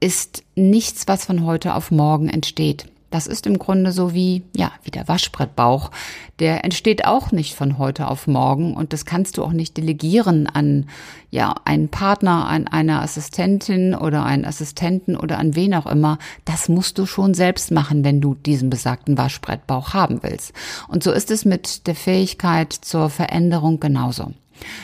ist 0.00 0.44
nichts, 0.54 1.08
was 1.08 1.24
von 1.24 1.44
heute 1.44 1.74
auf 1.74 1.90
morgen 1.90 2.28
entsteht. 2.28 2.86
Das 3.14 3.28
ist 3.28 3.46
im 3.46 3.60
Grunde 3.60 3.92
so 3.92 4.12
wie, 4.12 4.42
ja, 4.56 4.72
wie 4.82 4.90
der 4.90 5.06
Waschbrettbauch. 5.06 5.92
Der 6.40 6.64
entsteht 6.64 7.04
auch 7.04 7.30
nicht 7.30 7.54
von 7.54 7.78
heute 7.78 8.08
auf 8.08 8.26
morgen 8.26 8.74
und 8.74 8.92
das 8.92 9.04
kannst 9.04 9.38
du 9.38 9.44
auch 9.44 9.52
nicht 9.52 9.76
delegieren 9.76 10.48
an, 10.48 10.88
ja, 11.30 11.54
einen 11.64 11.90
Partner, 11.90 12.48
an 12.48 12.66
eine 12.66 13.00
Assistentin 13.02 13.94
oder 13.94 14.24
einen 14.24 14.44
Assistenten 14.44 15.16
oder 15.16 15.38
an 15.38 15.54
wen 15.54 15.74
auch 15.74 15.86
immer. 15.86 16.18
Das 16.44 16.68
musst 16.68 16.98
du 16.98 17.06
schon 17.06 17.34
selbst 17.34 17.70
machen, 17.70 18.02
wenn 18.02 18.20
du 18.20 18.34
diesen 18.34 18.68
besagten 18.68 19.16
Waschbrettbauch 19.16 19.94
haben 19.94 20.24
willst. 20.24 20.52
Und 20.88 21.04
so 21.04 21.12
ist 21.12 21.30
es 21.30 21.44
mit 21.44 21.86
der 21.86 21.94
Fähigkeit 21.94 22.72
zur 22.72 23.10
Veränderung 23.10 23.78
genauso. 23.78 24.32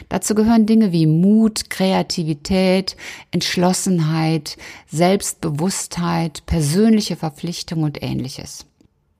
Dazu 0.09 0.35
gehören 0.35 0.67
Dinge 0.67 0.93
wie 0.93 1.07
Mut, 1.07 1.71
Kreativität, 1.71 2.97
Entschlossenheit, 3.31 4.57
Selbstbewusstheit, 4.89 6.45
persönliche 6.47 7.17
Verpflichtung 7.17 7.83
und 7.83 8.03
ähnliches. 8.03 8.67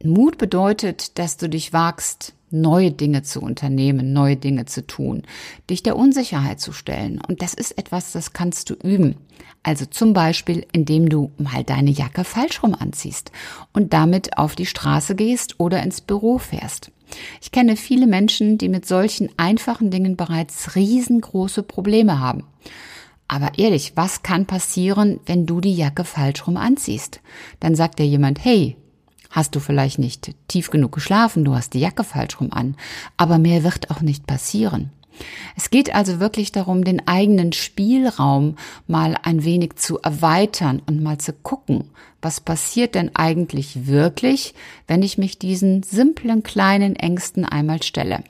Mut 0.03 0.39
bedeutet, 0.39 1.19
dass 1.19 1.37
du 1.37 1.49
dich 1.49 1.73
wagst, 1.73 2.35
neue 2.51 2.91
Dinge 2.91 3.23
zu 3.23 3.41
unternehmen, 3.41 4.13
neue 4.13 4.37
Dinge 4.37 4.65
zu 4.65 4.87
tun, 4.87 5.23
dich 5.69 5.83
der 5.83 5.97
Unsicherheit 5.97 6.61
zu 6.61 6.73
stellen. 6.73 7.21
Und 7.27 7.43
das 7.43 7.55
ist 7.55 7.79
etwas, 7.79 8.13
das 8.13 8.33
kannst 8.33 8.71
du 8.71 8.75
üben. 8.75 9.17
Also 9.63 9.85
zum 9.85 10.13
Beispiel, 10.13 10.67
indem 10.73 11.09
du 11.09 11.31
mal 11.39 11.65
deine 11.65 11.91
Jacke 11.91 12.25
falsch 12.25 12.63
rum 12.63 12.75
anziehst 12.75 13.31
und 13.73 13.93
damit 13.93 14.39
auf 14.39 14.55
die 14.57 14.67
Straße 14.67 15.15
gehst 15.15 15.61
oder 15.61 15.83
ins 15.83 16.01
Büro 16.01 16.39
fährst. 16.39 16.91
Ich 17.41 17.53
kenne 17.53 17.77
viele 17.77 18.07
Menschen, 18.07 18.59
die 18.59 18.69
mit 18.69 18.87
solchen 18.87 19.31
einfachen 19.37 19.91
Dingen 19.91 20.17
bereits 20.17 20.75
riesengroße 20.77 21.63
Probleme 21.63 22.21
haben. 22.21 22.45
Aber 23.29 23.59
ehrlich, 23.59 23.93
was 23.95 24.23
kann 24.23 24.47
passieren, 24.47 25.21
wenn 25.27 25.47
du 25.47 25.61
die 25.61 25.75
Jacke 25.75 26.05
falsch 26.05 26.47
rum 26.47 26.57
anziehst? 26.57 27.21
Dann 27.61 27.77
sagt 27.77 27.99
dir 27.99 28.07
jemand, 28.07 28.45
hey, 28.45 28.77
hast 29.31 29.55
du 29.55 29.61
vielleicht 29.61 29.99
nicht 29.99 30.35
tief 30.49 30.71
genug 30.71 30.93
geschlafen, 30.93 31.45
du 31.45 31.55
hast 31.55 31.75
die 31.75 31.81
Jacke 31.81 32.03
falsch 32.03 32.41
rum 32.41 32.53
an, 32.53 32.77
aber 33.17 33.39
mehr 33.39 33.63
wird 33.63 33.91
auch 33.91 34.01
nicht 34.01 34.27
passieren. 34.27 34.91
Es 35.57 35.71
geht 35.71 35.95
also 35.95 36.21
wirklich 36.21 36.53
darum, 36.53 36.85
den 36.85 37.07
eigenen 37.07 37.53
Spielraum 37.53 38.57
mal 38.87 39.17
ein 39.23 39.45
wenig 39.45 39.77
zu 39.77 39.99
erweitern 40.01 40.83
und 40.87 41.03
mal 41.03 41.19
zu 41.19 41.33
gucken, 41.33 41.91
was 42.23 42.41
passiert 42.41 42.95
denn 42.95 43.15
eigentlich 43.15 43.87
wirklich, 43.87 44.55
wenn 44.87 45.03
ich 45.03 45.19
mich 45.19 45.39
diesen 45.39 45.83
simplen 45.83 46.43
kleinen 46.43 46.97
Ängsten 46.97 47.45
einmal 47.45 47.83
stelle. 47.83 48.23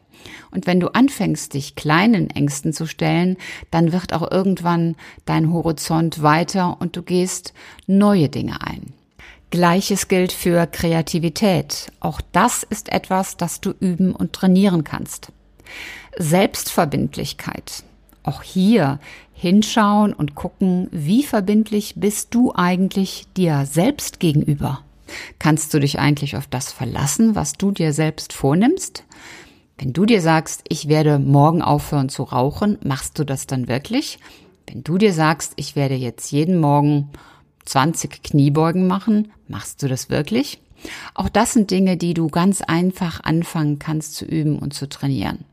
Und 0.50 0.66
wenn 0.66 0.80
du 0.80 0.88
anfängst, 0.88 1.54
dich 1.54 1.76
kleinen 1.76 2.28
Ängsten 2.30 2.72
zu 2.72 2.86
stellen, 2.86 3.36
dann 3.70 3.92
wird 3.92 4.12
auch 4.12 4.30
irgendwann 4.30 4.96
dein 5.24 5.52
Horizont 5.52 6.22
weiter 6.22 6.76
und 6.80 6.96
du 6.96 7.02
gehst 7.02 7.54
neue 7.86 8.28
Dinge 8.28 8.60
ein. 8.60 8.92
Gleiches 9.50 10.06
gilt 10.06 10.32
für 10.32 10.66
Kreativität. 10.66 11.90
Auch 11.98 12.20
das 12.32 12.62
ist 12.62 12.92
etwas, 12.92 13.36
das 13.36 13.60
du 13.60 13.72
üben 13.80 14.14
und 14.14 14.32
trainieren 14.32 14.84
kannst. 14.84 15.32
Selbstverbindlichkeit. 16.18 17.84
Auch 18.22 18.42
hier 18.42 18.98
hinschauen 19.32 20.12
und 20.12 20.34
gucken, 20.34 20.88
wie 20.90 21.22
verbindlich 21.22 21.94
bist 21.96 22.34
du 22.34 22.52
eigentlich 22.54 23.26
dir 23.36 23.64
selbst 23.66 24.20
gegenüber? 24.20 24.80
Kannst 25.38 25.72
du 25.72 25.80
dich 25.80 25.98
eigentlich 25.98 26.36
auf 26.36 26.46
das 26.46 26.72
verlassen, 26.72 27.34
was 27.34 27.54
du 27.54 27.70
dir 27.70 27.92
selbst 27.92 28.32
vornimmst? 28.32 29.04
Wenn 29.78 29.92
du 29.92 30.04
dir 30.04 30.20
sagst, 30.20 30.62
ich 30.68 30.88
werde 30.88 31.18
morgen 31.18 31.62
aufhören 31.62 32.10
zu 32.10 32.22
rauchen, 32.22 32.78
machst 32.84 33.18
du 33.18 33.24
das 33.24 33.46
dann 33.46 33.66
wirklich? 33.66 34.18
Wenn 34.66 34.84
du 34.84 34.98
dir 34.98 35.14
sagst, 35.14 35.54
ich 35.56 35.74
werde 35.74 35.94
jetzt 35.94 36.30
jeden 36.30 36.60
Morgen 36.60 37.08
20 37.64 38.22
Kniebeugen 38.22 38.86
machen, 38.86 39.32
machst 39.48 39.82
du 39.82 39.88
das 39.88 40.10
wirklich? 40.10 40.60
Auch 41.14 41.28
das 41.28 41.54
sind 41.54 41.70
Dinge, 41.70 41.96
die 41.96 42.14
du 42.14 42.28
ganz 42.28 42.60
einfach 42.60 43.22
anfangen 43.24 43.78
kannst 43.78 44.14
zu 44.14 44.24
üben 44.24 44.58
und 44.58 44.74
zu 44.74 44.88
trainieren. 44.88 45.44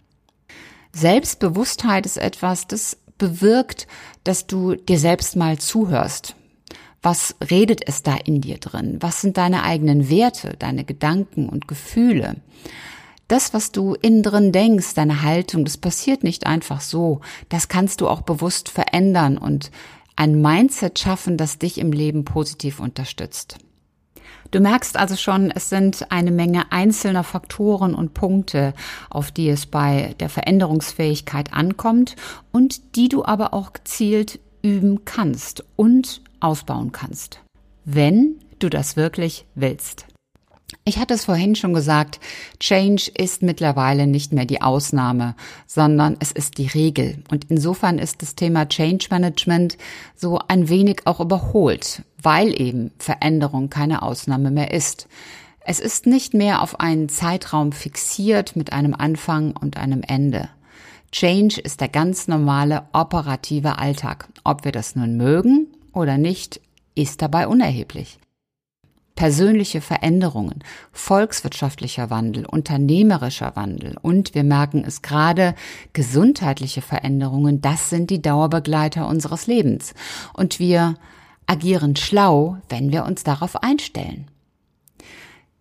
Selbstbewusstheit 0.97 2.07
ist 2.07 2.17
etwas, 2.17 2.65
das 2.65 2.97
bewirkt, 3.19 3.87
dass 4.23 4.47
du 4.47 4.75
dir 4.75 4.97
selbst 4.97 5.35
mal 5.35 5.59
zuhörst. 5.59 6.35
Was 7.03 7.35
redet 7.51 7.87
es 7.87 8.01
da 8.01 8.15
in 8.15 8.41
dir 8.41 8.57
drin? 8.57 8.97
Was 8.99 9.21
sind 9.21 9.37
deine 9.37 9.63
eigenen 9.63 10.09
Werte, 10.09 10.55
deine 10.57 10.83
Gedanken 10.83 11.49
und 11.49 11.67
Gefühle? 11.67 12.37
Das, 13.27 13.53
was 13.53 13.71
du 13.71 13.93
innen 13.93 14.23
drin 14.23 14.51
denkst, 14.51 14.95
deine 14.95 15.21
Haltung, 15.21 15.65
das 15.65 15.77
passiert 15.77 16.23
nicht 16.23 16.47
einfach 16.47 16.81
so. 16.81 17.21
Das 17.49 17.67
kannst 17.67 18.01
du 18.01 18.07
auch 18.07 18.21
bewusst 18.21 18.69
verändern 18.69 19.37
und 19.37 19.69
ein 20.15 20.41
Mindset 20.41 20.97
schaffen, 20.97 21.37
das 21.37 21.59
dich 21.59 21.77
im 21.77 21.91
Leben 21.91 22.25
positiv 22.25 22.79
unterstützt. 22.79 23.59
Du 24.51 24.59
merkst 24.59 24.97
also 24.97 25.15
schon, 25.15 25.51
es 25.51 25.69
sind 25.69 26.11
eine 26.11 26.31
Menge 26.31 26.71
einzelner 26.71 27.23
Faktoren 27.23 27.93
und 27.93 28.13
Punkte, 28.13 28.73
auf 29.09 29.31
die 29.31 29.49
es 29.49 29.65
bei 29.65 30.15
der 30.19 30.29
Veränderungsfähigkeit 30.29 31.53
ankommt 31.53 32.15
und 32.51 32.95
die 32.95 33.09
du 33.09 33.25
aber 33.25 33.53
auch 33.53 33.73
gezielt 33.73 34.39
üben 34.61 35.05
kannst 35.05 35.63
und 35.75 36.21
ausbauen 36.39 36.91
kannst, 36.91 37.41
wenn 37.85 38.35
du 38.59 38.69
das 38.69 38.95
wirklich 38.95 39.45
willst. 39.55 40.05
Ich 40.83 40.97
hatte 40.99 41.13
es 41.13 41.25
vorhin 41.25 41.55
schon 41.55 41.73
gesagt, 41.73 42.19
Change 42.59 43.11
ist 43.13 43.41
mittlerweile 43.41 44.05
nicht 44.05 44.33
mehr 44.33 44.45
die 44.45 44.61
Ausnahme, 44.61 45.35
sondern 45.65 46.17
es 46.19 46.31
ist 46.31 46.57
die 46.57 46.67
Regel. 46.67 47.23
Und 47.29 47.45
insofern 47.49 47.99
ist 47.99 48.21
das 48.21 48.35
Thema 48.35 48.67
Change 48.67 49.07
Management 49.09 49.77
so 50.15 50.39
ein 50.47 50.67
wenig 50.67 51.01
auch 51.05 51.21
überholt, 51.21 52.03
weil 52.21 52.59
eben 52.59 52.91
Veränderung 52.99 53.69
keine 53.69 54.01
Ausnahme 54.01 54.51
mehr 54.51 54.71
ist. 54.73 55.07
Es 55.59 55.79
ist 55.79 56.05
nicht 56.05 56.33
mehr 56.33 56.61
auf 56.61 56.79
einen 56.79 57.07
Zeitraum 57.07 57.71
fixiert 57.71 58.55
mit 58.55 58.73
einem 58.73 58.93
Anfang 58.93 59.55
und 59.55 59.77
einem 59.77 60.03
Ende. 60.03 60.49
Change 61.11 61.61
ist 61.61 61.79
der 61.79 61.89
ganz 61.89 62.27
normale 62.27 62.83
operative 62.91 63.77
Alltag. 63.77 64.27
Ob 64.43 64.65
wir 64.65 64.73
das 64.73 64.95
nun 64.97 65.15
mögen 65.15 65.67
oder 65.93 66.17
nicht, 66.17 66.59
ist 66.95 67.21
dabei 67.21 67.47
unerheblich 67.47 68.19
persönliche 69.17 69.81
Veränderungen, 69.81 70.63
volkswirtschaftlicher 70.93 72.09
Wandel, 72.09 72.45
unternehmerischer 72.45 73.55
Wandel 73.55 73.97
und 74.01 74.33
wir 74.35 74.45
merken 74.45 74.85
es 74.87 75.01
gerade, 75.01 75.55
gesundheitliche 75.91 76.81
Veränderungen, 76.81 77.59
das 77.59 77.89
sind 77.89 78.09
die 78.11 78.21
Dauerbegleiter 78.21 79.07
unseres 79.07 79.47
Lebens. 79.47 79.93
Und 80.33 80.59
wir 80.59 80.95
agieren 81.47 81.95
schlau, 81.95 82.57
wenn 82.69 82.91
wir 82.91 83.05
uns 83.05 83.23
darauf 83.23 83.61
einstellen. 83.61 84.27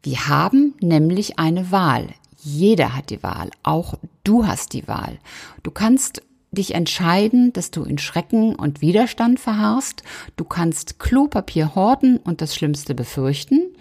Wir 0.02 0.28
haben 0.28 0.74
nämlich 0.80 1.38
eine 1.38 1.72
Wahl. 1.72 2.08
Jeder 2.36 2.94
hat 2.94 3.10
die 3.10 3.22
Wahl. 3.22 3.50
Auch 3.62 3.94
du 4.22 4.46
hast 4.46 4.74
die 4.74 4.86
Wahl. 4.86 5.18
Du 5.62 5.70
kannst 5.70 6.22
dich 6.50 6.74
entscheiden, 6.74 7.52
dass 7.52 7.70
du 7.70 7.84
in 7.84 7.98
Schrecken 7.98 8.54
und 8.54 8.80
Widerstand 8.80 9.40
verharrst. 9.40 10.02
Du 10.36 10.44
kannst 10.44 10.98
Klopapier 10.98 11.74
horten 11.74 12.18
und 12.18 12.40
das 12.40 12.54
Schlimmste 12.54 12.94
befürchten. 12.94 13.74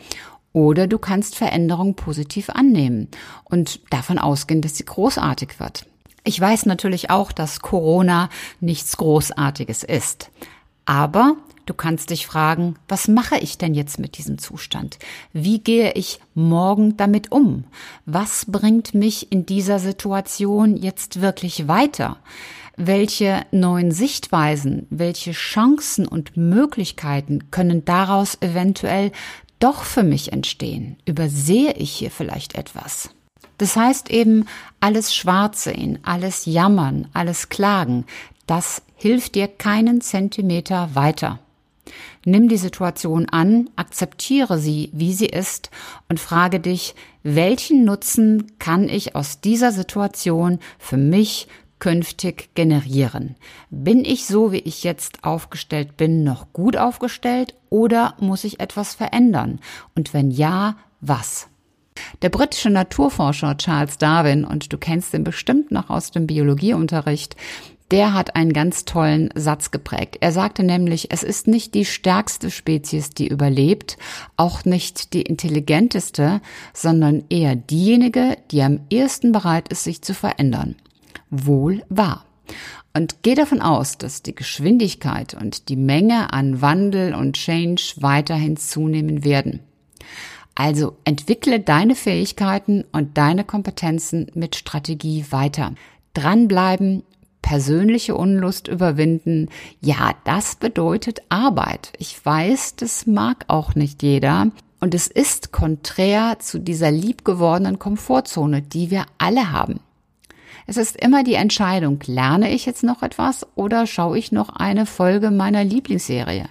Oder 0.54 0.88
du 0.88 0.98
kannst 1.00 1.36
Veränderung 1.36 1.96
positiv 1.96 2.50
annehmen 2.50 3.10
und 3.44 3.82
davon 3.92 4.18
ausgehen, 4.18 4.62
dass 4.62 4.78
sie 4.78 4.86
großartig 4.86 5.60
wird. 5.60 5.86
Ich 6.24 6.40
weiß 6.40 6.66
natürlich 6.66 7.10
auch, 7.10 7.32
dass 7.32 7.60
Corona 7.60 8.30
nichts 8.62 8.98
Großartiges 8.98 9.84
ist. 9.84 10.32
Aber 10.86 11.36
du 11.66 11.74
kannst 11.74 12.10
dich 12.10 12.28
fragen, 12.28 12.76
was 12.88 13.08
mache 13.08 13.38
ich 13.38 13.58
denn 13.58 13.74
jetzt 13.74 14.00
mit 14.00 14.18
diesem 14.18 14.38
Zustand? 14.38 14.98
Wie 15.34 15.60
gehe 15.60 15.94
ich 15.94 16.20
morgen 16.34 16.98
damit 16.98 17.32
um? 17.32 17.66
Was 18.06 18.46
bringt 18.48 18.94
mich 18.94 19.32
in 19.32 19.46
dieser 19.46 19.80
Situation 19.80 20.78
jetzt 20.78 21.22
wirklich 21.22 21.68
weiter? 21.68 22.18
Welche 22.78 23.46
neuen 23.52 23.92
Sichtweisen, 23.92 24.86
welche 24.90 25.32
Chancen 25.32 26.08
und 26.08 26.36
Möglichkeiten 26.36 27.50
können 27.52 27.86
daraus 27.86 28.38
eventuell 28.42 29.12
doch 29.60 29.84
für 29.84 30.04
mich 30.04 30.34
entstehen? 30.34 30.98
Übersehe 31.06 31.74
ich 31.74 31.92
hier 31.92 32.12
vielleicht 32.12 32.56
etwas? 32.56 33.10
Das 33.58 33.78
heißt 33.78 34.10
eben, 34.12 34.46
alles 34.82 35.16
schwarz 35.16 35.64
sehen, 35.64 36.00
alles 36.04 36.46
jammern, 36.46 37.08
alles 37.14 37.48
klagen, 37.48 38.06
das 38.48 38.82
hilft 38.96 39.36
dir 39.36 39.48
keinen 39.48 40.02
Zentimeter 40.02 40.94
weiter. 40.94 41.40
Nimm 42.28 42.50
die 42.50 42.58
Situation 42.58 43.30
an, 43.30 43.70
akzeptiere 43.76 44.58
sie, 44.58 44.90
wie 44.94 45.14
sie 45.14 45.28
ist 45.28 45.70
und 46.10 46.20
frage 46.20 46.60
dich, 46.60 46.96
welchen 47.22 47.86
Nutzen 47.86 48.52
kann 48.58 48.90
ich 48.90 49.16
aus 49.16 49.42
dieser 49.42 49.72
Situation 49.72 50.60
für 50.80 50.98
mich, 50.98 51.48
künftig 51.78 52.50
generieren? 52.56 53.36
Bin 53.70 54.06
ich 54.06 54.26
so, 54.26 54.52
wie 54.52 54.60
ich 54.60 54.84
jetzt 54.84 55.24
aufgestellt 55.24 55.98
bin, 55.98 56.24
noch 56.24 56.52
gut 56.52 56.78
aufgestellt 56.78 57.54
oder 57.70 58.16
muss 58.20 58.44
ich 58.44 58.60
etwas 58.60 58.96
verändern? 58.96 59.60
Und 59.94 60.14
wenn 60.16 60.32
ja, 60.32 60.78
was? 61.02 61.48
Der 62.24 62.30
britische 62.30 62.72
Naturforscher 62.72 63.58
Charles 63.58 64.00
Darwin, 64.00 64.46
und 64.46 64.74
du 64.74 64.78
kennst 64.80 65.14
ihn 65.14 65.24
bestimmt 65.24 65.72
noch 65.72 65.92
aus 65.92 66.10
dem 66.12 66.26
Biologieunterricht, 66.26 67.36
der 67.92 68.14
hat 68.14 68.36
einen 68.36 68.54
ganz 68.54 68.86
tollen 68.86 69.30
Satz 69.36 69.72
geprägt. 69.72 70.18
Er 70.22 70.32
sagte 70.32 70.64
nämlich, 70.64 71.12
es 71.12 71.24
ist 71.24 71.48
nicht 71.48 71.74
die 71.74 71.86
stärkste 71.86 72.50
Spezies, 72.50 73.12
die 73.12 73.28
überlebt, 73.28 73.98
auch 74.38 74.66
nicht 74.66 75.14
die 75.14 75.22
intelligenteste, 75.22 76.42
sondern 76.74 77.24
eher 77.30 77.56
diejenige, 77.56 78.38
die 78.52 78.64
am 78.64 78.82
ehesten 78.90 79.32
bereit 79.32 79.70
ist, 79.70 79.84
sich 79.84 80.02
zu 80.02 80.14
verändern 80.14 80.76
wohl 81.30 81.84
wahr. 81.90 82.26
Und 82.94 83.24
geh 83.24 83.36
davon 83.36 83.62
aus, 83.62 83.98
dass 83.98 84.22
die 84.22 84.36
Geschwindigkeit 84.36 85.34
und 85.34 85.70
die 85.70 85.76
Menge 85.76 86.32
an 86.32 86.62
Wandel 86.62 87.14
und 87.14 87.34
Change 87.34 87.96
weiterhin 87.98 88.56
zunehmen 88.56 89.24
werden. 89.24 89.60
Also 90.54 90.96
entwickle 91.04 91.60
deine 91.60 91.96
Fähigkeiten 91.96 92.86
und 92.94 93.18
deine 93.18 93.44
Kompetenzen 93.44 94.28
mit 94.34 94.56
Strategie 94.56 95.26
weiter. 95.30 95.74
Dranbleiben, 96.14 97.04
persönliche 97.46 98.16
Unlust 98.16 98.68
überwinden, 98.68 99.50
ja, 99.80 100.16
das 100.24 100.56
bedeutet 100.56 101.22
Arbeit. 101.30 101.94
Ich 102.00 102.26
weiß, 102.26 102.76
das 102.76 103.06
mag 103.06 103.46
auch 103.50 103.76
nicht 103.76 104.02
jeder, 104.02 104.48
und 104.80 104.96
es 104.96 105.06
ist 105.06 105.52
konträr 105.52 106.40
zu 106.40 106.60
dieser 106.60 106.90
liebgewordenen 106.90 107.78
Komfortzone, 107.78 108.64
die 108.64 108.90
wir 108.90 109.06
alle 109.20 109.52
haben. 109.52 109.80
Es 110.66 110.78
ist 110.78 110.96
immer 110.96 111.24
die 111.24 111.36
Entscheidung, 111.36 112.00
lerne 112.08 112.52
ich 112.52 112.66
jetzt 112.66 112.84
noch 112.84 113.04
etwas 113.04 113.46
oder 113.54 113.86
schaue 113.86 114.18
ich 114.18 114.32
noch 114.32 114.50
eine 114.50 114.88
Folge 114.88 115.30
meiner 115.30 115.64
Lieblingsserie? 115.64 116.46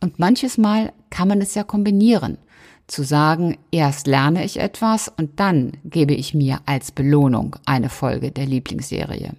Und 0.00 0.18
manches 0.18 0.58
Mal 0.58 0.92
kann 1.10 1.28
man 1.28 1.40
es 1.40 1.54
ja 1.54 1.62
kombinieren. 1.62 2.38
Zu 2.88 3.04
sagen, 3.04 3.56
erst 3.70 4.08
lerne 4.08 4.44
ich 4.44 4.58
etwas 4.58 5.12
und 5.16 5.38
dann 5.38 5.74
gebe 5.84 6.12
ich 6.12 6.34
mir 6.34 6.58
als 6.66 6.90
Belohnung 6.90 7.54
eine 7.66 7.88
Folge 7.88 8.32
der 8.32 8.46
Lieblingsserie. 8.46 9.34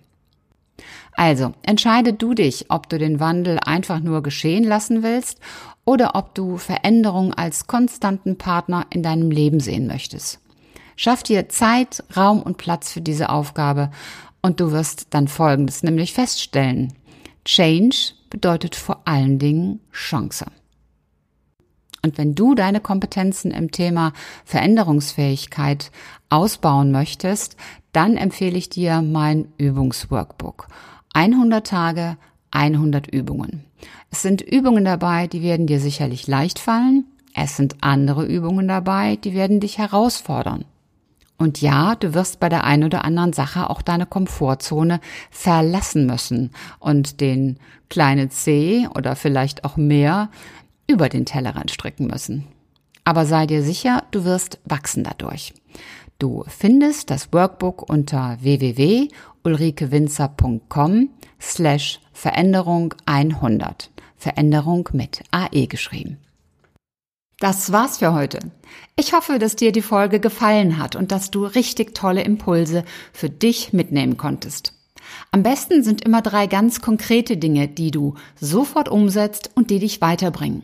Also, 1.13 1.53
entscheide 1.63 2.13
du 2.13 2.33
dich, 2.33 2.65
ob 2.69 2.89
du 2.89 2.97
den 2.97 3.19
Wandel 3.19 3.59
einfach 3.59 3.99
nur 3.99 4.21
geschehen 4.21 4.63
lassen 4.63 5.03
willst 5.03 5.39
oder 5.85 6.15
ob 6.15 6.35
du 6.35 6.57
Veränderung 6.57 7.33
als 7.33 7.67
konstanten 7.67 8.37
Partner 8.37 8.85
in 8.89 9.03
deinem 9.03 9.31
Leben 9.31 9.59
sehen 9.59 9.87
möchtest. 9.87 10.39
Schaff 10.97 11.23
dir 11.23 11.49
Zeit, 11.49 12.03
Raum 12.15 12.41
und 12.41 12.57
Platz 12.57 12.91
für 12.91 13.01
diese 13.01 13.29
Aufgabe 13.29 13.91
und 14.41 14.59
du 14.59 14.71
wirst 14.71 15.07
dann 15.11 15.27
Folgendes 15.27 15.83
nämlich 15.83 16.13
feststellen. 16.13 16.93
Change 17.45 18.13
bedeutet 18.29 18.75
vor 18.75 19.01
allen 19.05 19.39
Dingen 19.39 19.79
Chance. 19.91 20.45
Und 22.05 22.19
wenn 22.19 22.35
du 22.35 22.53
deine 22.53 22.81
Kompetenzen 22.81 23.49
im 23.49 23.71
Thema 23.71 24.13
Veränderungsfähigkeit 24.43 25.89
ausbauen 26.29 26.91
möchtest, 26.91 27.57
dann 27.93 28.15
empfehle 28.15 28.59
ich 28.59 28.69
dir 28.69 29.01
mein 29.01 29.47
Übungsworkbook. 29.57 30.67
100 31.15 31.65
Tage, 31.65 32.17
100 32.51 33.07
Übungen. 33.07 33.63
Es 34.11 34.21
sind 34.21 34.43
Übungen 34.43 34.85
dabei, 34.85 35.25
die 35.25 35.41
werden 35.41 35.65
dir 35.65 35.79
sicherlich 35.79 36.27
leicht 36.27 36.59
fallen. 36.59 37.05
Es 37.33 37.57
sind 37.57 37.77
andere 37.81 38.23
Übungen 38.23 38.67
dabei, 38.67 39.15
die 39.15 39.33
werden 39.33 39.59
dich 39.59 39.79
herausfordern. 39.79 40.63
Und 41.39 41.59
ja, 41.59 41.95
du 41.95 42.13
wirst 42.13 42.39
bei 42.39 42.49
der 42.49 42.65
einen 42.65 42.83
oder 42.83 43.03
anderen 43.03 43.33
Sache 43.33 43.67
auch 43.71 43.81
deine 43.81 44.05
Komfortzone 44.05 44.99
verlassen 45.31 46.05
müssen 46.05 46.51
und 46.77 47.19
den 47.19 47.57
kleinen 47.89 48.29
C 48.29 48.87
oder 48.93 49.15
vielleicht 49.15 49.63
auch 49.65 49.75
mehr 49.75 50.29
über 50.87 51.09
den 51.09 51.25
Tellerrand 51.25 51.71
stricken 51.71 52.07
müssen. 52.07 52.47
Aber 53.03 53.25
sei 53.25 53.45
dir 53.45 53.61
sicher, 53.63 54.03
du 54.11 54.23
wirst 54.25 54.59
wachsen 54.65 55.03
dadurch. 55.03 55.53
Du 56.17 56.45
findest 56.47 57.11
das 57.11 57.33
Workbook 57.33 57.89
unter 57.89 58.37
www.ulrikewinzer.com 58.41 61.09
slash 61.41 61.99
Veränderung 62.13 62.93
100. 63.05 63.91
Veränderung 64.15 64.87
mit 64.93 65.23
AE 65.31 65.67
geschrieben. 65.67 66.19
Das 67.39 67.73
war's 67.73 67.97
für 67.97 68.13
heute. 68.13 68.39
Ich 68.95 69.11
hoffe, 69.13 69.39
dass 69.39 69.57
dir 69.57 69.73
die 69.73 69.81
Folge 69.81 70.21
gefallen 70.21 70.77
hat 70.77 70.95
und 70.95 71.11
dass 71.11 71.31
du 71.31 71.43
richtig 71.45 71.93
tolle 71.93 72.23
Impulse 72.23 72.85
für 73.11 73.29
dich 73.29 73.73
mitnehmen 73.73 74.15
konntest. 74.15 74.71
Am 75.31 75.43
besten 75.43 75.83
sind 75.83 76.01
immer 76.01 76.21
drei 76.21 76.47
ganz 76.47 76.79
konkrete 76.81 77.37
Dinge, 77.37 77.67
die 77.67 77.91
du 77.91 78.15
sofort 78.39 78.87
umsetzt 78.87 79.51
und 79.53 79.69
die 79.69 79.79
dich 79.79 79.99
weiterbringen. 79.99 80.63